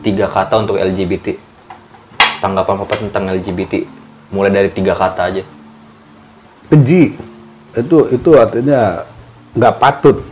[0.00, 1.36] tiga kata untuk LGBT.
[2.40, 3.84] Tanggapan Papa tentang LGBT.
[4.32, 5.44] Mulai dari tiga kata aja.
[6.70, 7.18] keji
[7.74, 9.02] itu itu artinya
[9.58, 10.22] nggak patut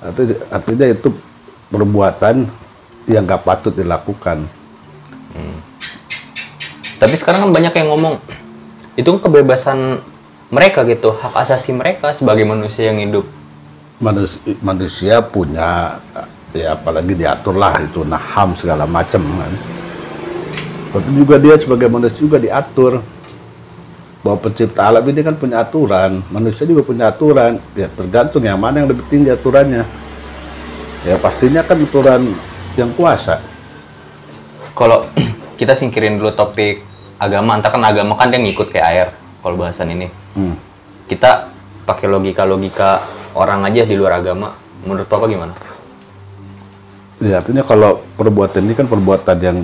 [0.00, 1.08] artinya, artinya itu
[1.68, 2.48] perbuatan
[3.04, 4.48] yang nggak patut dilakukan
[7.02, 8.14] Tapi sekarang kan banyak yang ngomong
[8.94, 9.98] itu kebebasan
[10.54, 13.26] mereka gitu, hak asasi mereka sebagai manusia yang hidup.
[13.98, 15.98] manusia, manusia punya
[16.52, 19.54] ya apalagi diatur lah itu nah ham segala macam kan
[20.92, 23.00] Tapi juga dia sebagai manusia juga diatur
[24.20, 28.84] bahwa pencipta alam ini kan punya aturan manusia juga punya aturan ya tergantung yang mana
[28.84, 29.82] yang lebih tinggi aturannya
[31.02, 32.36] ya pastinya kan aturan
[32.76, 33.40] yang kuasa
[34.72, 35.04] Kalau
[35.60, 36.80] kita singkirin dulu topik
[37.20, 39.08] agama, entah kan agama kan dia ngikut kayak air
[39.44, 40.08] kalau bahasan ini.
[40.32, 40.56] Hmm.
[41.06, 41.52] Kita
[41.84, 43.04] pakai logika-logika
[43.36, 44.56] orang aja di luar agama.
[44.82, 45.54] Menurut Papa gimana?
[47.22, 49.62] Ya, artinya kalau perbuatan ini kan perbuatan yang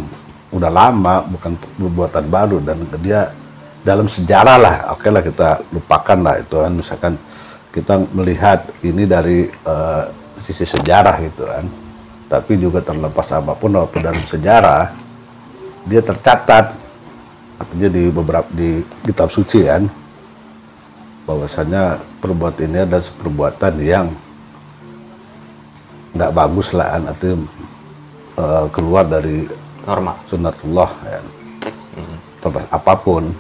[0.55, 3.35] udah lama, bukan perbuatan baru dan dia
[3.83, 7.13] dalam sejarah lah, oke lah kita lupakan lah itu kan, misalkan
[7.75, 10.05] kita melihat ini dari eh,
[10.39, 11.67] sisi sejarah gitu kan,
[12.31, 14.95] tapi juga terlepas apa pun walaupun dalam sejarah
[15.83, 16.79] dia tercatat,
[17.59, 19.83] artinya di beberapa di kitab suci kan,
[21.27, 24.07] bahwasanya perbuatan ini adalah perbuatan yang
[26.17, 27.37] nggak bagus lah kan, artinya
[28.39, 29.49] eh, keluar dari
[29.89, 30.13] Norma.
[30.29, 31.21] sunatullah ya.
[32.45, 33.33] Terlepas apa pun.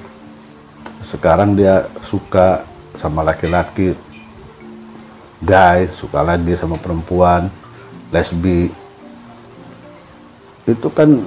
[1.05, 2.64] Sekarang dia suka
[2.96, 3.92] sama laki-laki.
[5.44, 7.46] Gay suka lagi sama perempuan
[8.11, 8.72] lesbi.
[10.66, 11.22] Itu kan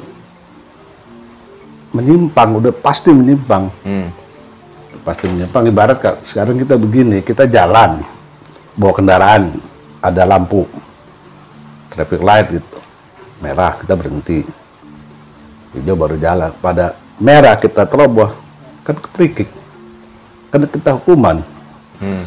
[1.93, 3.69] menyimpang udah pasti menyimpang.
[3.85, 4.09] Hmm.
[5.01, 5.63] pasti menyimpang.
[5.69, 5.97] Ibarat
[6.27, 8.03] sekarang kita begini kita jalan
[8.75, 9.53] bawa kendaraan
[10.01, 10.67] ada lampu
[11.91, 12.79] traffic light gitu.
[13.43, 14.47] Merah kita berhenti.
[15.75, 16.51] Hijau baru jalan.
[16.63, 18.31] Pada merah kita teroboh
[18.81, 19.47] kan keprikik
[20.51, 21.43] kan kita hukuman.
[22.01, 22.25] Hmm.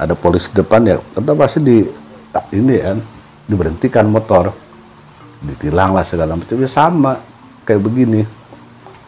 [0.00, 1.84] ada polisi depan ya kita pasti di
[2.32, 2.98] tak ini kan
[3.46, 4.54] diberhentikan motor.
[5.40, 6.56] Ditilang lah segala macam.
[6.56, 7.20] Ya sama
[7.68, 8.24] kayak begini.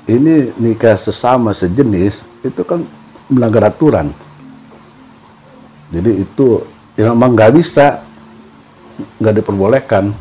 [0.04, 2.82] Ini nikah sesama sejenis itu kan
[3.30, 4.10] melanggar aturan.
[5.92, 6.64] Jadi itu
[6.96, 8.00] yang memang nggak bisa
[9.20, 10.14] nggak diperbolehkan.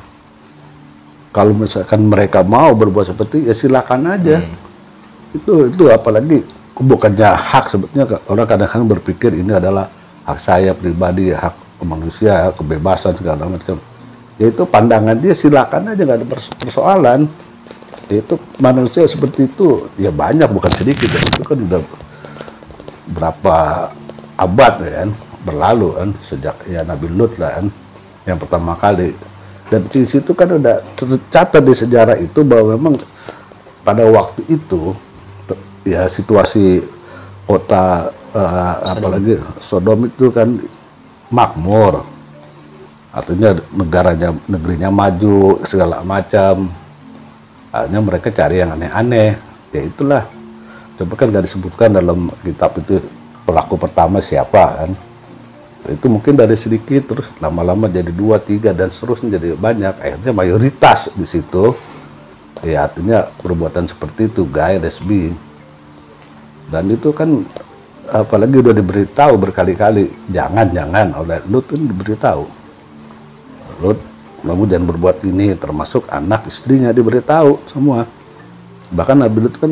[1.31, 4.43] Kalau misalkan mereka mau berbuat seperti ya silakan aja.
[5.31, 6.43] Itu itu apalagi
[6.75, 9.87] bukannya hak sebetulnya orang kadang-kadang berpikir ini adalah
[10.27, 13.79] hak saya pribadi hak manusia kebebasan segala macam.
[14.35, 17.29] Ya itu pandangan dia silakan aja nggak ada perso- persoalan.
[18.11, 21.21] Ya itu manusia seperti itu ya banyak bukan sedikit ya.
[21.21, 21.81] itu kan udah
[23.11, 23.55] berapa
[24.35, 25.09] abad ya kan
[25.41, 27.67] berlalu kan sejak ya Nabi Lut lah kan
[28.25, 29.13] yang pertama kali.
[29.71, 32.95] Dan di situ kan udah tercatat di sejarah itu bahwa memang
[33.87, 34.91] pada waktu itu
[35.87, 36.83] ya situasi
[37.47, 40.11] kota eh, apalagi Sodom.
[40.11, 40.59] itu kan
[41.31, 42.03] makmur.
[43.11, 46.67] Artinya negaranya negerinya maju segala macam.
[47.71, 49.39] Akhirnya mereka cari yang aneh-aneh
[49.71, 50.23] ya itulah.
[50.99, 52.99] Coba kan nggak disebutkan dalam kitab itu
[53.47, 54.91] pelaku pertama siapa kan
[55.89, 59.95] itu mungkin dari sedikit terus lama-lama jadi dua tiga dan seterusnya jadi banyak.
[59.97, 61.73] Akhirnya mayoritas di situ.
[62.61, 65.33] Ya artinya perbuatan seperti itu gay lesbi
[66.71, 67.43] dan itu kan
[68.07, 72.43] apalagi udah diberitahu berkali-kali jangan jangan oleh Lut kan diberitahu.
[73.83, 73.99] Lut
[74.41, 78.07] kamu jangan berbuat ini termasuk anak istrinya diberitahu semua.
[78.93, 79.71] Bahkan Nabi Lut kan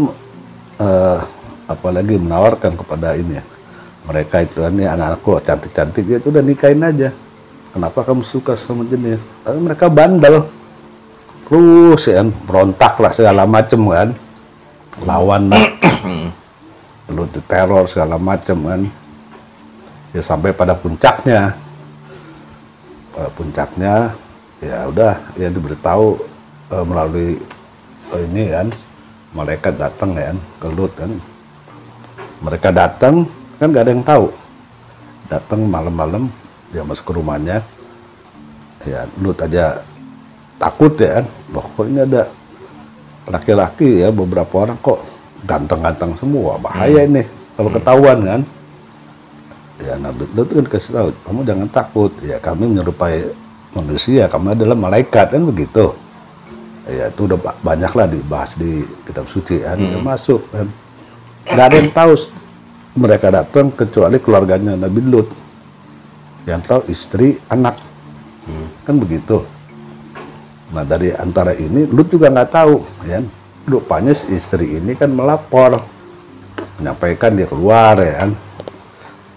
[0.84, 1.20] eh,
[1.72, 3.44] apalagi menawarkan kepada ini ya
[4.10, 7.14] mereka itu kan ini anak-anakku cantik-cantik ya itu udah nikahin aja.
[7.70, 9.22] Kenapa kamu suka sama jenis?
[9.46, 10.50] Tapi mereka bandel.
[11.46, 14.10] Terus ya kan berontak lah segala macem kan.
[15.06, 15.62] Lawan lah.
[17.14, 18.82] Lu teror segala macem kan.
[20.10, 21.54] Ya sampai pada puncaknya.
[23.14, 23.94] Pada puncaknya
[24.58, 26.18] ya udah ya diberitahu
[26.74, 27.38] eh, melalui
[28.18, 28.68] eh, ini kan.
[29.38, 31.14] Malaikat datang ya kan ke Lut kan.
[32.42, 33.30] Mereka datang
[33.60, 34.28] kan gak ada yang tahu.
[35.30, 36.32] Datang malam-malam
[36.72, 37.62] dia masuk ke rumahnya.
[38.88, 39.84] Ya Lut aja
[40.58, 41.26] takut ya kan.
[41.52, 42.32] Loh kok ini ada
[43.30, 45.04] laki-laki ya beberapa orang kok
[45.44, 46.56] ganteng-ganteng semua.
[46.58, 47.28] Bahaya ini
[47.60, 48.42] kalau ketahuan kan.
[49.80, 52.12] Ya Nabi Lut kan kasih tahu kamu jangan takut.
[52.24, 53.28] Ya kami menyerupai
[53.76, 55.94] manusia kami adalah malaikat kan begitu.
[56.90, 60.66] Ya itu udah ba- banyak lah dibahas di kitab suci kan Udah masuk kan.
[61.46, 62.14] Nggak ada yang tahu
[63.00, 65.30] mereka datang kecuali keluarganya Nabi Lut
[66.44, 67.80] yang tahu istri anak.
[68.84, 69.48] Kan begitu.
[70.76, 72.76] Nah dari antara ini Lut juga nggak tahu
[73.08, 73.24] ya.
[73.70, 75.80] Rupanya si istri ini kan melapor
[76.82, 78.32] menyampaikan dia keluar ya kan.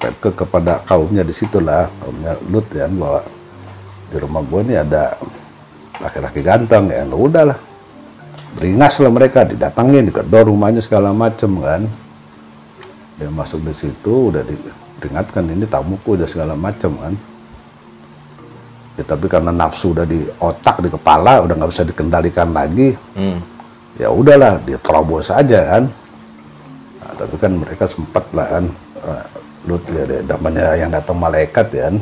[0.03, 3.23] Ke kepada kaumnya di situlah kaumnya Lut ya bahwa
[4.13, 5.17] di rumah gue ini ada
[5.97, 7.59] laki-laki ganteng ya nah, udahlah
[8.61, 11.89] beringas lah mereka didatangin dikedor rumahnya segala macem kan
[13.23, 17.15] dia masuk di situ udah diperingatkan ini tamuku udah segala macem kan.
[18.99, 22.99] Ya, tapi karena nafsu udah di otak di kepala udah nggak bisa dikendalikan lagi.
[23.15, 23.39] Hmm.
[23.95, 25.85] ya udahlah dia terobos aja kan.
[26.99, 28.65] Nah, tapi kan mereka sempat lah kan.
[28.99, 29.25] Uh,
[29.63, 31.97] Lut ya namanya yang datang malaikat ya kan.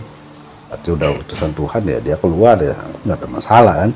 [0.72, 2.72] Berarti udah utusan Tuhan ya dia keluar ya.
[3.04, 3.90] Nggak ada masalah kan.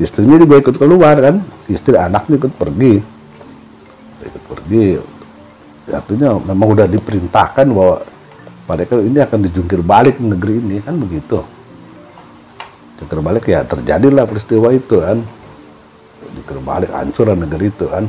[0.00, 1.44] Istrinya juga ikut keluar kan.
[1.68, 2.94] Istri anaknya ikut pergi.
[4.24, 5.19] Ikut pergi
[5.88, 8.04] artinya memang udah diperintahkan bahwa
[8.68, 11.40] mereka ini akan dijungkir balik negeri ini kan begitu.
[13.00, 15.24] Jungkir balik ya terjadilah peristiwa itu kan.
[16.36, 18.04] Jungkir balik hancur negeri itu kan.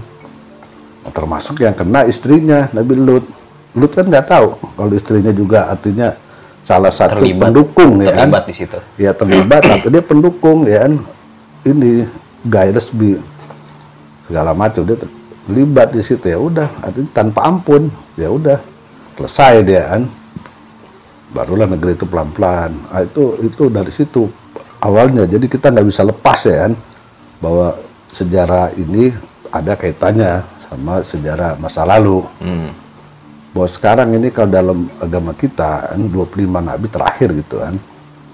[1.01, 3.25] Nah, termasuk yang kena istrinya Nabi Lut.
[3.73, 6.13] Lut kan nggak tahu kalau istrinya juga artinya
[6.61, 7.49] salah satu Terlibat.
[7.49, 8.27] pendukung ya kan.
[8.29, 8.77] Terlibat di situ.
[8.99, 10.93] ya terlibat atau dia pendukung ya kan.
[11.61, 12.05] Ini
[12.73, 13.17] resmi
[14.25, 14.97] segala macam dia
[15.51, 18.55] terlibat di situ ya udah artinya tanpa ampun ya udah
[19.19, 20.07] selesai dia kan.
[21.35, 24.31] Barulah negeri itu pelan pelan nah, itu itu dari situ.
[24.79, 26.73] Awalnya jadi kita nggak bisa lepas ya kan
[27.43, 27.75] bahwa
[28.15, 29.11] sejarah ini
[29.51, 30.39] ada kaitannya
[30.71, 32.23] sama sejarah masa lalu.
[32.39, 32.71] Hmm.
[33.51, 37.75] bahwa sekarang ini kalau dalam agama kita kan 25 nabi terakhir gitu kan.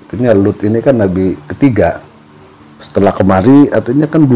[0.05, 2.05] Artinya Lut ini kan nabi ketiga.
[2.77, 4.29] Setelah kemari artinya kan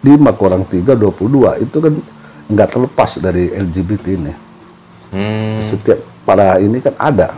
[0.00, 1.94] 25 kurang 3 22 itu kan
[2.50, 4.34] nggak terlepas dari LGBT ini.
[5.10, 5.58] Hmm.
[5.66, 7.34] setiap para ini kan ada.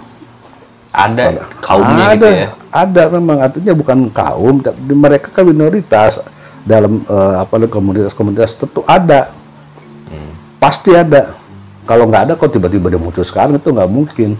[0.93, 2.49] Ada kaumnya ada, gitu ya.
[2.69, 3.38] ada memang.
[3.41, 6.20] Artinya bukan kaum tapi mereka kan minoritas.
[6.62, 9.32] Dalam eh, apa komunitas-komunitas tertentu ada.
[10.12, 10.32] Hmm.
[10.61, 11.35] pasti ada.
[11.88, 14.31] Kalau nggak ada kok tiba-tiba dia muncul sekarang itu nggak mungkin.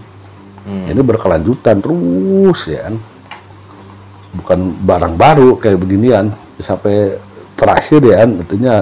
[0.63, 0.87] Hmm.
[0.87, 2.95] ini berkelanjutan terus ya kan?
[4.39, 6.31] Bukan barang baru kayak beginian.
[6.61, 7.17] Sampai
[7.55, 8.75] terakhir ya artinya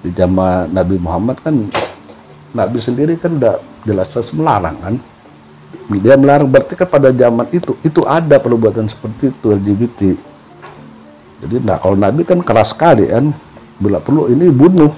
[0.00, 1.54] di zaman Nabi Muhammad kan
[2.50, 4.94] Nabi sendiri kan udah jelas-jelas melarang kan.
[5.90, 10.00] Dia melarang berarti kan pada zaman itu itu ada perbuatan seperti itu LGBT
[11.40, 13.32] jadi nah kalau Nabi kan keras sekali kan
[13.80, 14.92] bila perlu ini bunuh.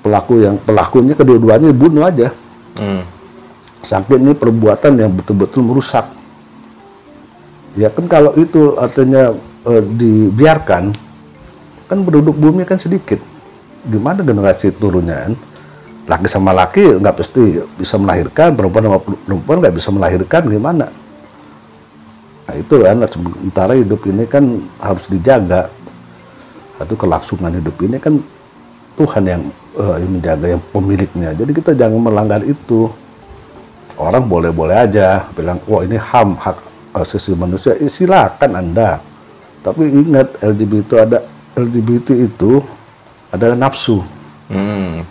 [0.00, 2.28] Pelaku yang pelakunya kedua-duanya bunuh aja.
[2.74, 3.06] Hmm.
[3.84, 6.08] sampai ini perbuatan yang betul-betul merusak.
[7.76, 9.36] Ya kan kalau itu artinya
[9.68, 10.90] eh, dibiarkan
[11.94, 13.22] kan penduduk bumi kan sedikit.
[13.86, 15.34] Gimana generasi turunnya kan?
[16.04, 20.86] Laki sama laki nggak pasti bisa melahirkan perempuan sama perempuan nggak bisa melahirkan gimana?
[22.44, 24.44] Nah itu kan sementara hidup ini kan
[24.82, 25.70] harus dijaga.
[26.74, 28.18] Satu kelangsungan hidup ini kan
[28.98, 29.42] Tuhan yang
[29.78, 31.30] eh, yang menjaga yang pemiliknya.
[31.32, 32.90] Jadi kita jangan melanggar itu.
[33.94, 36.58] Orang boleh-boleh aja bilang wah ini ham hak
[36.98, 37.78] asasi manusia.
[37.78, 38.98] Eh, silakan anda.
[39.64, 41.24] Tapi ingat LGBT itu ada
[41.54, 42.62] LGBT itu
[43.30, 44.02] adalah nafsu.
[44.50, 45.02] Hmm.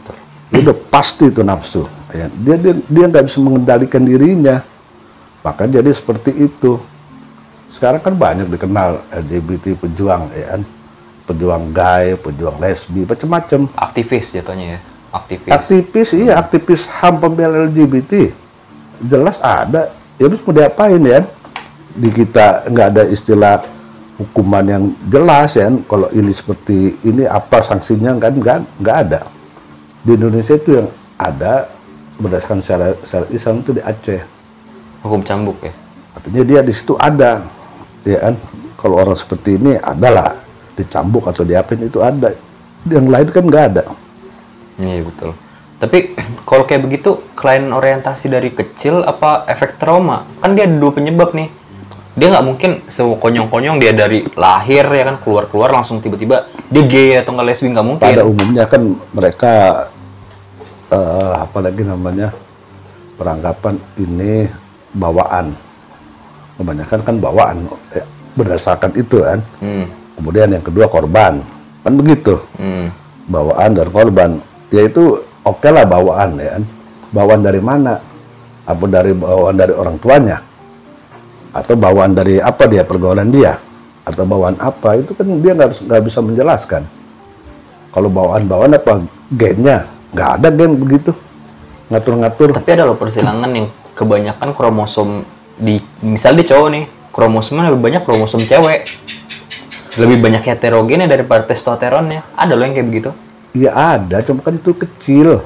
[0.54, 1.90] udah pasti itu nafsu.
[2.14, 2.30] Ya.
[2.30, 4.62] dia dia dia nggak bisa mengendalikan dirinya.
[5.42, 6.80] Maka jadi seperti itu.
[7.74, 10.62] Sekarang kan banyak dikenal LGBT pejuang ya kan?
[11.26, 13.66] Pejuang gay pejuang lesbi macam-macam.
[13.74, 14.80] Aktivis jatuhnya ya.
[15.14, 15.52] Aktivis.
[15.54, 18.34] aktivis iya aktivis ham pembela LGBT
[19.02, 19.90] jelas ada.
[20.22, 21.26] Ya terus mau diapain ya?
[21.94, 23.62] Di kita nggak ada istilah
[24.20, 29.22] hukuman yang jelas ya kalau ini seperti ini apa sanksinya kan nggak nggak ada
[30.06, 31.70] di Indonesia itu yang ada
[32.22, 34.22] berdasarkan syariat syariat Islam itu di Aceh
[35.04, 35.74] Hukum cambuk ya.
[36.14, 37.42] artinya dia di situ ada
[38.06, 38.36] ya kan
[38.78, 40.38] kalau orang seperti ini adalah
[40.78, 42.32] dicambuk atau diapain itu ada
[42.86, 43.84] yang lain kan nggak ada
[44.80, 45.32] Iya betul.
[45.78, 45.98] Tapi
[46.48, 50.26] kalau kayak begitu klien orientasi dari kecil apa efek trauma?
[50.42, 51.50] Kan dia ada dua penyebab nih.
[52.14, 57.34] Dia nggak mungkin sekonyong-konyong dia dari lahir ya kan keluar-keluar langsung tiba-tiba dia gay atau
[57.34, 58.06] nggak lesbi nggak mungkin.
[58.06, 59.52] pada umumnya kan mereka
[60.94, 62.30] eh, apa lagi namanya
[63.18, 64.46] peranggapan ini
[64.94, 65.58] bawaan
[66.54, 67.58] kebanyakan kan bawaan
[67.90, 68.04] ya,
[68.38, 69.86] berdasarkan itu kan Hmm.
[70.14, 71.42] kemudian yang kedua korban
[71.82, 72.94] kan begitu Hmm.
[73.26, 74.30] bawaan dan korban
[74.70, 76.64] yaitu oke lah bawaan ya kan
[77.10, 77.98] bawaan dari mana
[78.64, 80.38] apa dari bawaan dari orang tuanya
[81.54, 83.62] atau bawaan dari apa dia pergaulan dia
[84.04, 86.84] atau bawaan apa itu kan dia nggak nggak bisa menjelaskan
[87.94, 91.14] kalau bawaan bawaan apa gennya nggak ada gen begitu
[91.94, 95.22] ngatur-ngatur Tapi ada loh persilangan yang kebanyakan kromosom
[95.54, 98.90] di misal di cowok nih kromosomnya lebih banyak kromosom cewek.
[99.94, 102.26] lebih banyak heterogennya daripada testosteronnya.
[102.34, 103.10] Ada loh yang kayak begitu.
[103.54, 105.46] Iya ada, cuma kan itu kecil.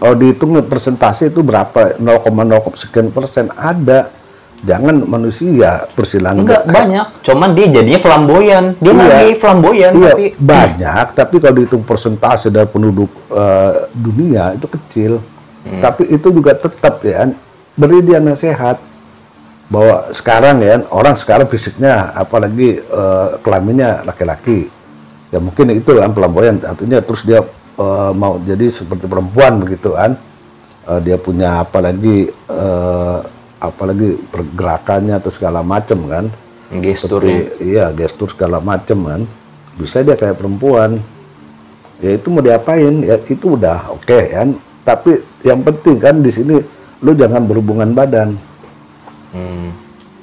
[0.00, 2.00] Kalau dihitung persentase itu berapa?
[2.00, 4.08] 0,0 sekian persen ada.
[4.64, 6.40] Jangan manusia persilangan.
[6.40, 8.64] Enggak banyak, cuman dia jadinya flamboyan.
[8.80, 9.04] Dia Iya.
[9.04, 15.12] lagi flamboyan Iya, tapi banyak, tapi kalau dihitung persentase dari penduduk eh, dunia itu kecil.
[15.64, 17.32] Tapi itu juga tetap ya,
[17.72, 18.76] beri dia nasihat
[19.72, 24.68] bahwa sekarang ya orang sekarang fisiknya apalagi eh, kelaminnya laki-laki
[25.32, 27.40] ya mungkin itu kan pelamboyan artinya terus dia
[27.80, 30.20] eh, mau jadi seperti perempuan begitu kan
[30.84, 33.18] Eh, dia punya apalagi eh,
[33.68, 36.24] apalagi pergerakannya atau segala macam kan.
[36.74, 37.44] Gesturnya.
[37.50, 39.22] seperti, iya gestur segala macem kan.
[39.78, 40.98] Bisa dia kayak perempuan.
[42.02, 43.04] Ya itu mau diapain?
[43.04, 44.58] Ya itu udah oke kan.
[44.84, 46.56] Tapi yang penting kan di sini
[47.04, 48.36] lu jangan berhubungan badan.
[49.34, 49.70] Hmm.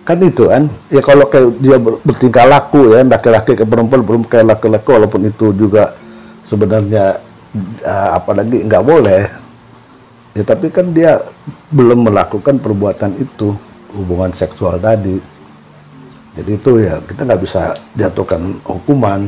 [0.01, 0.65] kan itu kan.
[0.89, 5.21] Ya kalau kayak dia ber- bertingkah laku ya laki-laki ke perempuan belum kayak laki-laki walaupun
[5.29, 5.93] itu juga
[6.47, 7.21] sebenarnya
[7.85, 9.40] eh, apalagi nggak boleh
[10.31, 11.19] ya tapi kan dia
[11.69, 13.51] belum melakukan perbuatan itu
[13.91, 15.19] hubungan seksual tadi
[16.31, 17.61] jadi itu ya kita nggak bisa
[17.93, 19.27] jatuhkan hukuman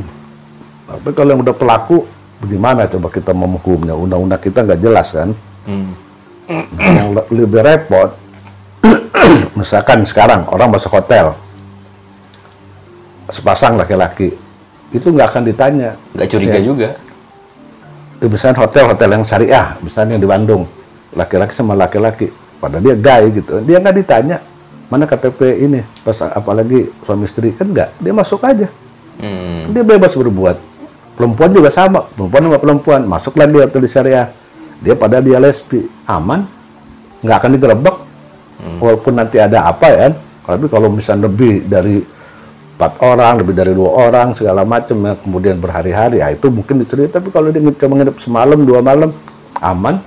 [0.84, 2.04] tapi kalau yang udah pelaku
[2.40, 5.30] bagaimana coba kita menghukumnya undang-undang kita nggak jelas kan
[5.64, 5.96] Hmm.
[6.44, 8.12] Nah, yang le- lebih repot,
[9.56, 11.32] misalkan sekarang orang masuk hotel,
[13.32, 14.36] sepasang laki-laki,
[14.92, 15.90] itu nggak akan ditanya.
[16.12, 16.64] Nggak curiga Ya.
[16.64, 16.88] juga.
[18.20, 20.62] Misalnya hotel-hotel yang syariah, misalnya yang di Bandung,
[21.14, 24.38] laki-laki sama laki-laki, pada dia gay gitu, dia nggak ditanya
[24.92, 27.50] mana KTP ini, pas apalagi suami istri.
[27.56, 28.68] Kan nggak, dia masuk aja,
[29.14, 29.70] Hmm.
[29.70, 30.58] dia bebas berbuat.
[31.14, 34.28] Perempuan juga sama, perempuan sama perempuan, masuk lagi hotel di syariah,
[34.82, 36.42] dia pada dia lesbi, aman,
[37.22, 37.96] nggak akan digerebek,
[38.82, 40.06] walaupun nanti ada apa ya,
[40.44, 42.04] tapi kalau misalnya lebih dari
[42.74, 47.14] empat orang, lebih dari dua orang, segala macam ya, kemudian berhari-hari, ya itu mungkin dicurigai.
[47.14, 49.14] Tapi kalau dia cuma nginep semalam, dua malam,
[49.62, 50.02] aman.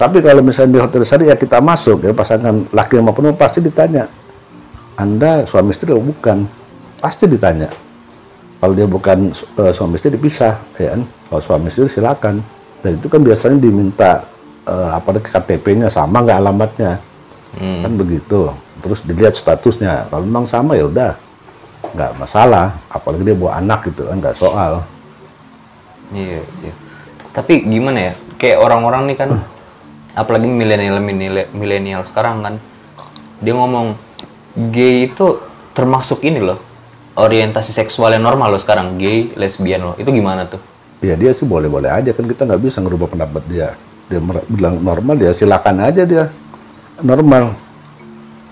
[0.00, 4.08] Tapi kalau misalnya di hotel syariah kita masuk, ya pasangan laki sama perempuan pasti ditanya,
[4.96, 6.48] Anda suami istri atau bukan?
[7.04, 7.68] Pasti ditanya.
[8.64, 9.28] Kalau dia bukan
[9.60, 11.04] eh, suami istri dipisah, ya kan?
[11.04, 12.40] Kalau suami istri silakan.
[12.80, 14.24] Dan itu kan biasanya diminta
[14.64, 16.92] eh, apa KTP-nya sama nggak alamatnya,
[17.50, 17.82] Hmm.
[17.82, 18.40] kan begitu.
[18.80, 20.06] Terus dilihat statusnya.
[20.08, 21.12] Kalau memang sama ya udah,
[21.92, 22.72] nggak masalah.
[22.88, 24.80] Apalagi dia bawa anak gitu kan, nggak soal.
[26.14, 26.72] Iya, iya.
[27.36, 28.12] Tapi gimana ya?
[28.40, 29.30] Kayak orang-orang nih kan,
[30.16, 30.98] apalagi milenial
[31.54, 32.54] milenial sekarang kan,
[33.38, 33.94] dia ngomong
[34.74, 35.38] gay itu
[35.72, 36.58] termasuk ini loh,
[37.14, 39.94] orientasi seksual yang normal loh sekarang, gay, lesbian loh.
[39.96, 40.60] Itu gimana tuh?
[41.00, 43.72] Ya dia sih boleh-boleh aja kan kita nggak bisa ngerubah pendapat dia.
[44.10, 46.28] Dia bilang normal dia silakan aja dia
[47.00, 47.56] normal.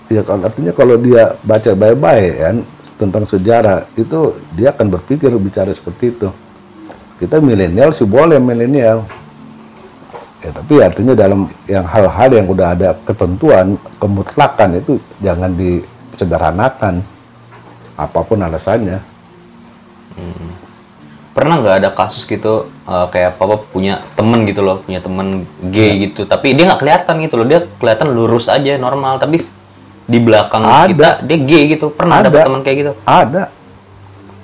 [0.09, 2.55] Ya artinya kalau dia baca baik-baik kan
[2.97, 6.33] tentang sejarah itu dia akan berpikir bicara seperti itu.
[7.21, 9.05] Kita milenial sih boleh milenial.
[10.39, 17.03] Ya tapi artinya dalam yang hal-hal yang udah ada ketentuan kemutlakan itu jangan disederhanakan
[17.99, 19.03] apa pun alasannya.
[21.35, 26.07] Pernah nggak ada kasus gitu eh, kayak papa punya temen gitu loh, punya temen gay
[26.07, 29.43] gitu, tapi dia nggak kelihatan gitu loh, dia kelihatan lurus aja normal, tapi
[30.09, 30.87] di belakang Ada.
[30.89, 31.91] kita dia gay gitu.
[31.91, 32.47] Pernah Ada.
[32.47, 32.91] teman kayak gitu?
[33.03, 33.51] Ada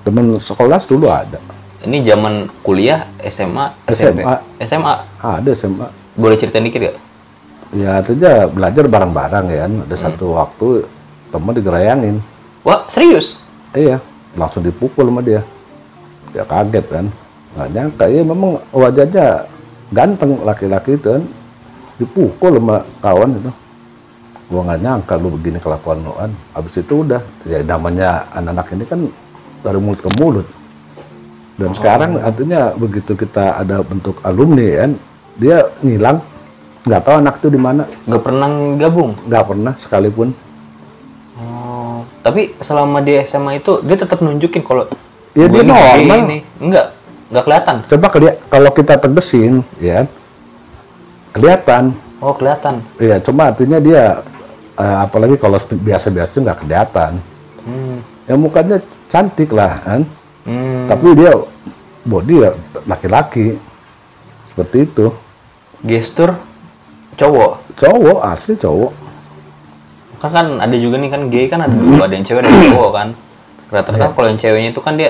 [0.05, 1.39] teman sekolah dulu ada.
[1.85, 4.35] Ini zaman kuliah, SMA, SMP, SMA.
[4.65, 4.93] SMA.
[5.21, 5.87] Ada SMA.
[6.17, 6.97] Boleh ceritain dikit gak?
[7.77, 9.69] Ya artinya belajar bareng-bareng ya.
[9.69, 10.89] Ada satu waktu
[11.29, 12.17] teman digerayangin.
[12.65, 13.37] Wah, serius?
[13.77, 14.01] Iya,
[14.33, 15.45] langsung dipukul sama dia.
[16.33, 17.05] Dia kaget kan.
[17.55, 19.25] Nggak nyangka, iya memang wajahnya
[19.93, 21.23] ganteng laki-laki itu kan.
[22.01, 23.51] Dipukul sama kawan itu.
[24.49, 26.33] Gua nggak nyangka lu begini kelakuan lu kan.
[26.57, 28.99] Habis itu udah, ya namanya anak-anak ini kan
[29.61, 30.47] dari mulut ke mulut.
[31.55, 34.91] Dan sekarang artinya begitu kita ada bentuk alumni kan,
[35.35, 36.19] dia ngilang,
[36.83, 39.11] nggak tahu anak itu di mana, Nggak pernah gabung?
[39.23, 40.29] nggak pernah sekalipun.
[41.35, 44.83] Oh, tapi selama di SMA itu dia tetap nunjukin kalau
[45.31, 46.19] Ya, dia ini normal.
[46.21, 46.37] ini.
[46.59, 46.85] Enggak,
[47.27, 47.75] enggak kelihatan.
[47.85, 50.07] Coba keli- kalau kita tegesin, ya
[51.31, 51.91] kelihatan.
[52.19, 52.79] Oh, kelihatan.
[52.95, 54.23] Iya, cuma artinya dia
[54.75, 57.19] eh, apalagi kalau biasa-biasa nggak kelihatan.
[57.63, 57.99] Hmm.
[58.25, 60.01] Ya mukanya cantik lah kan,
[60.45, 60.85] Hmm.
[60.85, 61.33] tapi dia
[62.05, 62.51] body ya
[62.85, 63.57] laki-laki
[64.47, 65.09] seperti itu.
[65.81, 66.37] Gestur
[67.15, 67.65] cowok.
[67.75, 68.93] Cowok asli cowok.
[70.21, 72.71] Kan kan ada juga nih kan gay kan ada dua, ada yang cewek ada yang
[72.71, 73.07] cowok kan.
[73.65, 74.13] Rata-rata Iya.
[74.13, 75.09] kalau yang ceweknya itu kan dia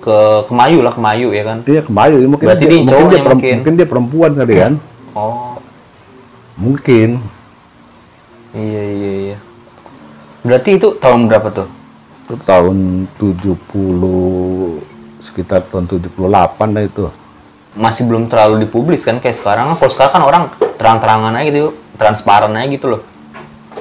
[0.00, 0.16] ke
[0.48, 1.58] kemayu lah, kemayu ya kan.
[1.60, 3.54] Dia kemayu, mungkin Berarti dia, dia mungkin, dia perem- mungkin.
[3.60, 4.72] mungkin dia perempuan kali kan,
[5.12, 5.60] Oh,
[6.56, 7.08] mungkin.
[8.56, 9.36] iya iya iya.
[10.40, 11.68] Berarti itu tahun berapa tuh?
[12.30, 13.58] Itu tahun 70
[15.18, 16.14] sekitar tahun 78
[16.70, 17.10] lah itu.
[17.74, 19.74] Masih belum terlalu dipublis kan kayak sekarang.
[19.74, 20.42] Kalau sekarang kan orang
[20.78, 23.02] terang-terangan aja gitu transparan aja gitu loh.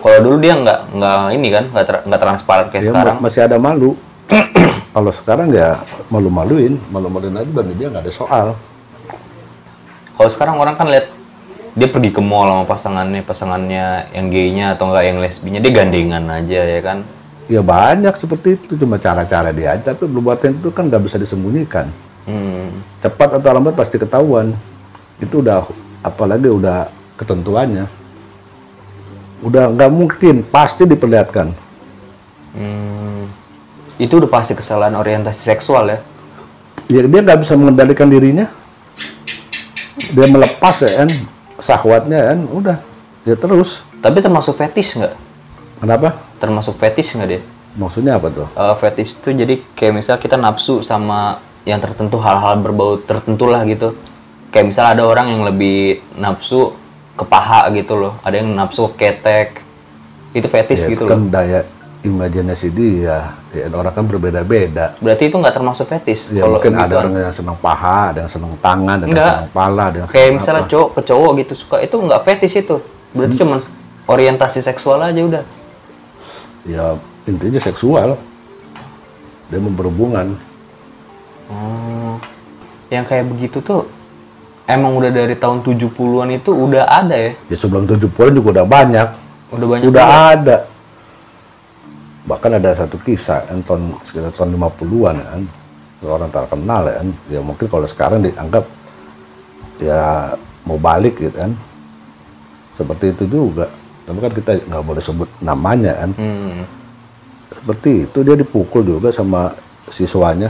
[0.01, 3.15] Kalau dulu dia nggak nggak ini kan nggak nggak transparan kayak Dia sekarang.
[3.22, 3.94] ma- masih ada malu.
[4.98, 6.82] Kalau sekarang ya malu-maluin.
[6.89, 8.48] Malu-maluin aja bagi dia nggak ada soal.
[10.18, 11.06] Kalau sekarang orang kan lihat
[11.77, 16.25] dia pergi ke mall sama pasangannya pasangannya yang gaynya atau enggak yang lesbinya dia gandengan
[16.27, 17.06] aja ya kan
[17.50, 18.77] ya banyak seperti itu.
[18.77, 19.91] Cuma cara-cara dia aja.
[19.91, 21.89] Tapi perbuatan itu kan nggak bisa disembunyikan.
[22.29, 22.70] Hmm.
[23.01, 24.53] cepat atau lambat pasti ketahuan.
[25.18, 25.65] Itu udah
[26.06, 26.88] apalagi udah
[27.18, 27.89] ketentuannya.
[29.41, 31.68] Udah nggak mungkin pasti diperlihatkan.
[32.50, 33.29] Hmm.
[34.00, 36.00] itu udah pasti kesalahan orientasi seksual ya?
[36.88, 38.48] Ya dia nggak bisa mengendalikan dirinya.
[40.15, 41.10] Dia melepas ya kan
[41.60, 42.77] sahwatnya kan udah
[43.27, 43.84] ya terus.
[44.00, 45.13] Tapi termasuk fetish nggak?
[45.84, 47.41] Kenapa termasuk fetish nggak dia
[47.77, 48.48] maksudnya apa tuh?
[48.50, 53.62] Eh, fetish itu jadi kayak misal kita nafsu sama yang tertentu hal-hal berbau tertentu lah
[53.67, 53.93] gitu.
[54.50, 56.74] Kayak misal ada orang yang lebih nafsu
[57.13, 58.13] ke paha gitu loh.
[58.25, 59.62] Ada yang nafsu ke ketek.
[60.34, 61.12] Itu fetish ya, gitu itu loh.
[61.13, 61.62] kan daya
[62.01, 63.38] imajinasi dia.
[63.53, 64.98] Ya orang kan berbeda-beda.
[64.98, 66.34] Berarti itu nggak termasuk fetish?
[66.34, 69.50] Ya kalau mungkin ada orang yang senang paha ada yang senang tangan ada yang senang
[69.53, 70.72] pala ada yang kayak senang misalnya apa.
[70.74, 72.75] cowok ke cowok gitu suka itu nggak fetish itu.
[73.13, 73.41] Berarti Hmm.
[73.41, 73.55] cuma
[74.10, 75.43] orientasi seksual aja udah
[76.65, 76.97] ya
[77.29, 78.17] intinya seksual.
[79.49, 80.37] Dia berhubungan
[81.49, 82.21] oh.
[82.89, 83.85] Yang kayak begitu tuh
[84.69, 87.31] emang udah dari tahun 70-an itu udah ada ya?
[87.49, 89.07] Ya sebelum 70-an juga udah banyak.
[89.49, 90.29] Udah banyak udah juga.
[90.37, 90.57] ada.
[92.29, 95.41] Bahkan ada satu kisah tahun sekitar tahun 50-an kan.
[96.05, 97.09] Orang terkenal ya kan.
[97.29, 98.65] Ya mungkin kalau sekarang dianggap
[99.81, 100.33] ya
[100.65, 101.53] mau balik gitu kan.
[102.77, 103.69] Seperti itu juga
[104.09, 106.11] tapi kan kita nggak boleh sebut namanya kan?
[106.17, 106.65] Hmm.
[107.49, 109.53] seperti itu dia dipukul juga sama
[109.85, 110.49] siswanya.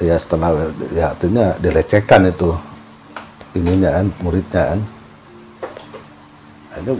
[0.00, 2.56] Ya setelah ya artinya dilecehkan itu
[3.52, 4.80] ininya kan muridnya kan.
[6.80, 6.92] Itu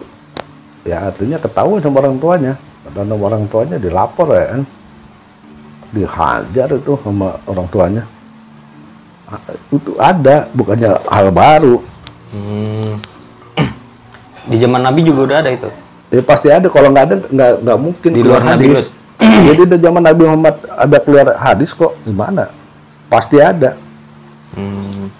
[0.84, 2.54] ya artinya ketahuan sama orang tuanya.
[2.92, 4.62] Dan orang tuanya dilapor ya kan.
[5.96, 8.04] Dihajar itu sama orang tuanya.
[9.32, 9.40] Ah,
[9.72, 11.80] itu ada bukannya hal baru.
[12.36, 13.00] Hmm.
[14.48, 15.68] Di zaman Nabi juga udah ada itu.
[16.08, 16.66] Ya pasti ada.
[16.72, 18.88] Kalau nggak ada, nggak nggak mungkin Di luar keluar Nabi, hadis.
[19.20, 21.92] Jadi di zaman Nabi Muhammad ada keluar hadis kok.
[22.08, 22.48] Gimana?
[23.12, 23.76] Pasti ada.
[24.56, 25.12] Hmm.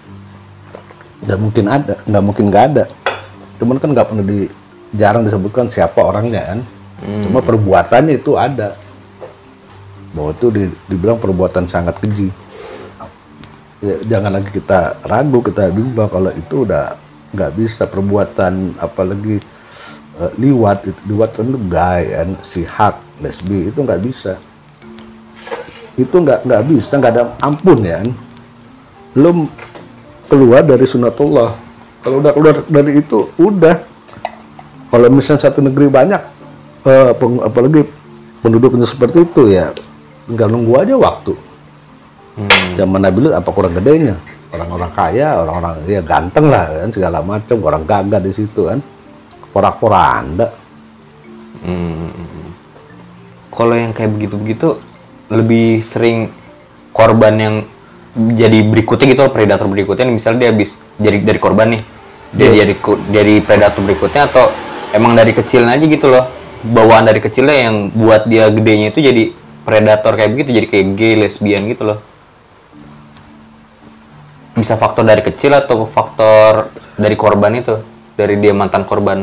[1.29, 1.95] Nggak mungkin ada.
[2.09, 2.85] Nggak mungkin nggak ada.
[3.61, 4.49] Cuman kan nggak pernah di
[4.97, 6.61] jarang disebutkan siapa orangnya kan.
[7.23, 8.75] Cuma perbuatannya itu ada.
[10.17, 12.33] Bahwa itu di- dibilang perbuatan sangat keji.
[13.79, 16.99] Ya, jangan lagi kita ragu, kita bimbang kalau itu udah
[17.33, 19.41] nggak bisa perbuatan apalagi
[20.21, 24.41] eh, liwat itu liwat itu gay kan si hak lesbi itu nggak bisa.
[25.99, 28.11] Itu nggak nggak bisa nggak ada ampun ya kan.
[29.13, 29.37] Belum
[30.29, 31.57] keluar dari sunatullah
[32.05, 33.77] kalau udah keluar dari itu udah.
[34.89, 36.23] Kalau misalnya satu negeri banyak
[36.89, 37.85] eh, peng- apalagi
[38.41, 39.75] penduduknya seperti itu ya
[40.29, 41.37] nggak nunggu aja waktu.
[42.39, 42.79] Hmm.
[42.79, 44.15] zaman Nabi Lut apa kurang gedenya
[44.55, 47.57] orang-orang kaya orang-orang ya ganteng lah kan segala macam.
[47.61, 48.81] Orang gagah di situ kan.
[49.53, 50.69] Porak-poranda
[51.59, 52.07] Hmm.
[53.51, 54.79] Kalau yang kayak begitu-begitu
[55.27, 56.31] lebih sering
[56.95, 57.55] korban yang
[58.15, 61.83] jadi berikutnya gitu predator berikutnya misalnya dia habis jadi dari korban nih.
[62.31, 62.55] Dia Iya.
[62.63, 62.75] jadi
[63.11, 64.55] jadi predator berikutnya atau
[64.95, 66.31] emang dari kecil aja gitu loh.
[66.59, 71.15] Bawaan dari kecilnya yang buat dia gedenya itu jadi predator kayak begitu jadi kayak gay
[71.15, 71.99] lesbian gitu loh
[74.59, 77.79] bisa faktor dari kecil atau faktor dari korban itu
[78.13, 79.23] dari dia mantan korban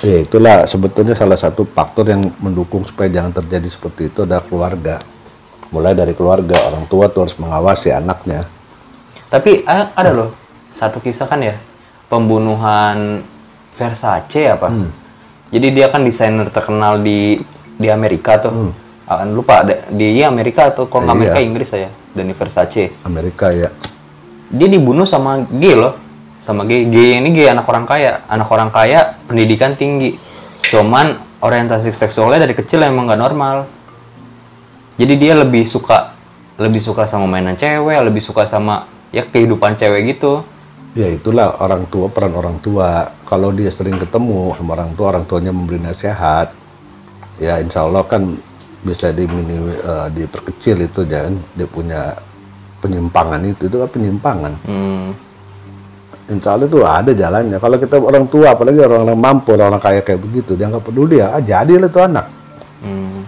[0.00, 4.96] ya itulah sebetulnya salah satu faktor yang mendukung supaya jangan terjadi seperti itu adalah keluarga
[5.70, 8.44] mulai dari keluarga orang tua tuh harus mengawasi anaknya
[9.26, 10.30] Tapi a- ada loh
[10.70, 11.54] satu kisah kan ya
[12.06, 13.22] pembunuhan
[13.74, 14.70] Versace apa?
[15.50, 17.42] Jadi dia kan desainer terkenal di
[17.74, 18.70] di Amerika tuh.
[19.02, 21.12] Ah, lupa ada- di Amerika atau kalau Iya.
[21.12, 22.94] Amerika Inggris saya Dani Versace.
[23.02, 23.74] Amerika ya
[24.54, 25.98] Dia dibunuh sama gay loh.
[26.46, 26.86] Sama gay.
[26.86, 28.22] Gay ini gay anak orang kaya.
[28.30, 30.16] Anak orang kaya pendidikan tinggi.
[30.70, 33.56] Cuman orientasi seksualnya dari kecil emang nggak normal.
[34.94, 36.14] Jadi dia lebih suka
[36.54, 40.42] lebih suka sama mainan cewek, lebih suka sama ya kehidupan cewek gitu.
[40.94, 45.24] ya itulah orang tua peran orang tua kalau dia sering ketemu sama orang tua orang
[45.26, 46.54] tuanya memberi nasihat
[47.42, 48.38] ya insya Allah kan
[48.86, 52.14] bisa dimini eh, diperkecil itu jangan dia punya
[52.84, 55.16] penyimpangan itu itu kan penyimpangan Hmm.
[56.28, 60.20] insya Allah itu ada jalannya kalau kita orang tua apalagi orang-orang mampu orang-orang kaya kayak
[60.20, 62.26] begitu dia nggak peduli ya ah, jadilah itu anak
[62.84, 63.24] Hmm.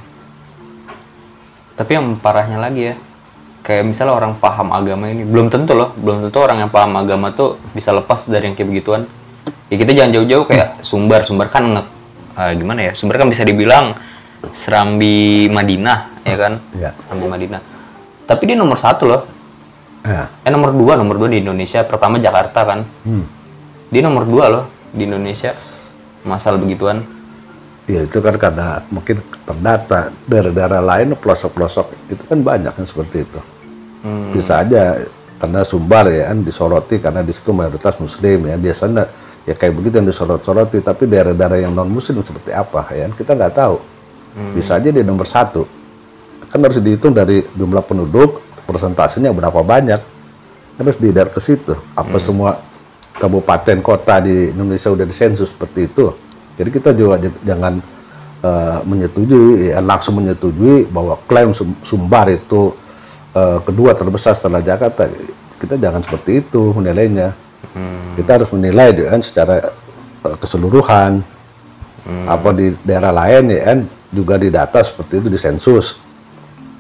[1.77, 2.95] Tapi yang parahnya lagi ya,
[3.61, 7.33] kayak misalnya orang paham agama ini, belum tentu loh, belum tentu orang yang paham agama
[7.33, 9.03] tuh bisa lepas dari yang kayak begituan.
[9.69, 11.83] Ya kita jangan jauh-jauh kayak sumbar, sumbar kan nge,
[12.37, 13.93] ah, gimana ya, sumbar kan bisa dibilang
[14.53, 16.53] serambi Madinah, ya kan?
[16.73, 16.91] Iya.
[16.97, 17.61] Serambi Madinah.
[18.25, 19.23] Tapi dia nomor satu loh.
[20.07, 20.31] Ya.
[20.47, 21.83] Eh nomor dua, nomor dua di Indonesia.
[21.83, 22.87] Pertama Jakarta kan.
[23.03, 23.27] Hmm.
[23.91, 24.65] Dia nomor dua loh
[24.95, 25.51] di Indonesia.
[26.23, 27.03] Masalah begituan.
[27.91, 33.41] Ya itu kan karena mungkin terdata daerah-daerah lain pelosok-pelosok itu kan banyak kan seperti itu.
[34.07, 34.31] Hmm.
[34.31, 35.03] Bisa aja
[35.43, 39.05] karena Sumbar ya kan disoroti karena di situ mayoritas Muslim ya biasanya
[39.45, 43.31] ya kayak begitu yang disorot-soroti tapi daerah-daerah yang non Muslim seperti apa ya kan kita
[43.35, 43.79] nggak tahu.
[44.55, 45.67] Bisa aja dia nomor satu
[46.51, 50.03] kan harus dihitung dari jumlah penduduk persentasenya berapa banyak.
[50.77, 52.61] Harus dilihat ke situ apa semua
[53.17, 56.13] kabupaten kota di Indonesia udah disensus seperti itu.
[56.61, 57.81] Jadi kita juga jangan
[58.45, 62.77] eh, menyetujui ya, langsung menyetujui bahwa klaim Sum- Sumbar itu
[63.33, 65.09] eh, kedua terbesar setelah Jakarta.
[65.57, 67.33] Kita jangan seperti itu menilainya.
[68.17, 69.73] Kita harus menilai ya kan secara
[70.29, 71.25] eh, keseluruhan.
[72.29, 73.79] Apa di daerah lain ya kan
[74.15, 75.99] juga di data seperti itu di sensus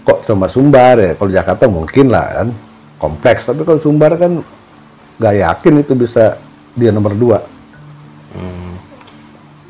[0.06, 1.12] kok cuma Sumbar ya?
[1.18, 2.48] Kalau Jakarta mungkin lah kan.
[2.96, 3.50] Kompleks.
[3.50, 4.38] Tapi kalau Sumbar kan
[5.18, 6.38] nggak yakin itu bisa
[6.78, 7.42] dia nomor dua.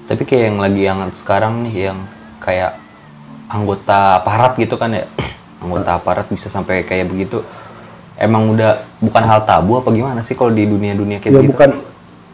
[0.07, 1.99] Tapi kayak yang lagi yang sekarang nih yang
[2.39, 2.79] kayak
[3.51, 5.09] anggota aparat gitu kan ya.
[5.65, 7.43] Anggota aparat bisa sampai kayak begitu.
[8.21, 11.51] Emang udah bukan hal tabu apa gimana sih kalau di dunia-dunia kayak ya gitu?
[11.53, 11.71] bukan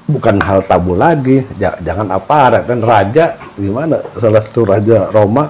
[0.04, 1.46] bukan hal tabu lagi.
[1.56, 2.68] Ja- jangan aparat.
[2.68, 4.04] Kan raja gimana?
[4.20, 5.48] Salah satu raja Roma.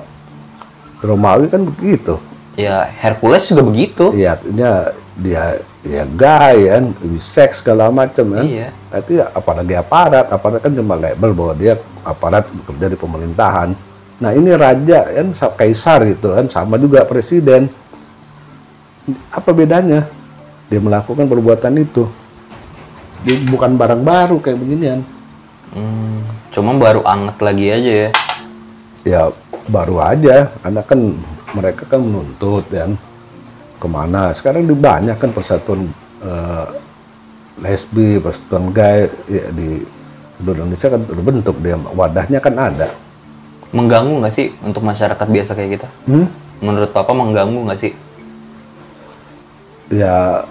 [1.02, 2.14] Romawi kan begitu
[2.52, 4.12] Ya Hercules juga begitu.
[4.12, 4.70] ya artinya
[5.12, 5.44] dia
[5.82, 6.84] ya gay kan
[7.16, 8.44] seks segala macam kan?
[8.44, 8.68] Iya.
[8.88, 13.72] tapi apalagi aparat aparat kan cuma label bahwa dia aparat bekerja di pemerintahan.
[14.20, 15.26] Nah ini raja kan?
[15.32, 16.46] Sa- kaisar gitu kan?
[16.46, 17.72] Sama juga presiden.
[19.32, 20.06] Apa bedanya?
[20.68, 22.06] Dia melakukan perbuatan itu.
[23.24, 25.00] Dia bukan barang baru kayak beginian
[25.72, 26.20] Hmm,
[26.52, 28.10] cuma baru anget lagi aja ya.
[29.08, 29.22] ya
[29.66, 30.52] baru aja.
[30.60, 31.16] Karena kan
[31.52, 32.96] mereka kan menuntut kan
[33.78, 35.88] ke mana sekarang di banyak kan persatuan
[36.22, 36.66] eh,
[37.60, 39.82] lesbi persatuan gay ya, di
[40.40, 42.88] seluruh Indonesia kan udah bentuk dia wadahnya kan ada
[43.72, 45.88] Mengganggu nggak sih untuk masyarakat biasa kayak kita?
[46.04, 46.28] Hmm?
[46.60, 47.96] Menurut Papa mengganggu nggak sih?
[49.92, 50.48] ya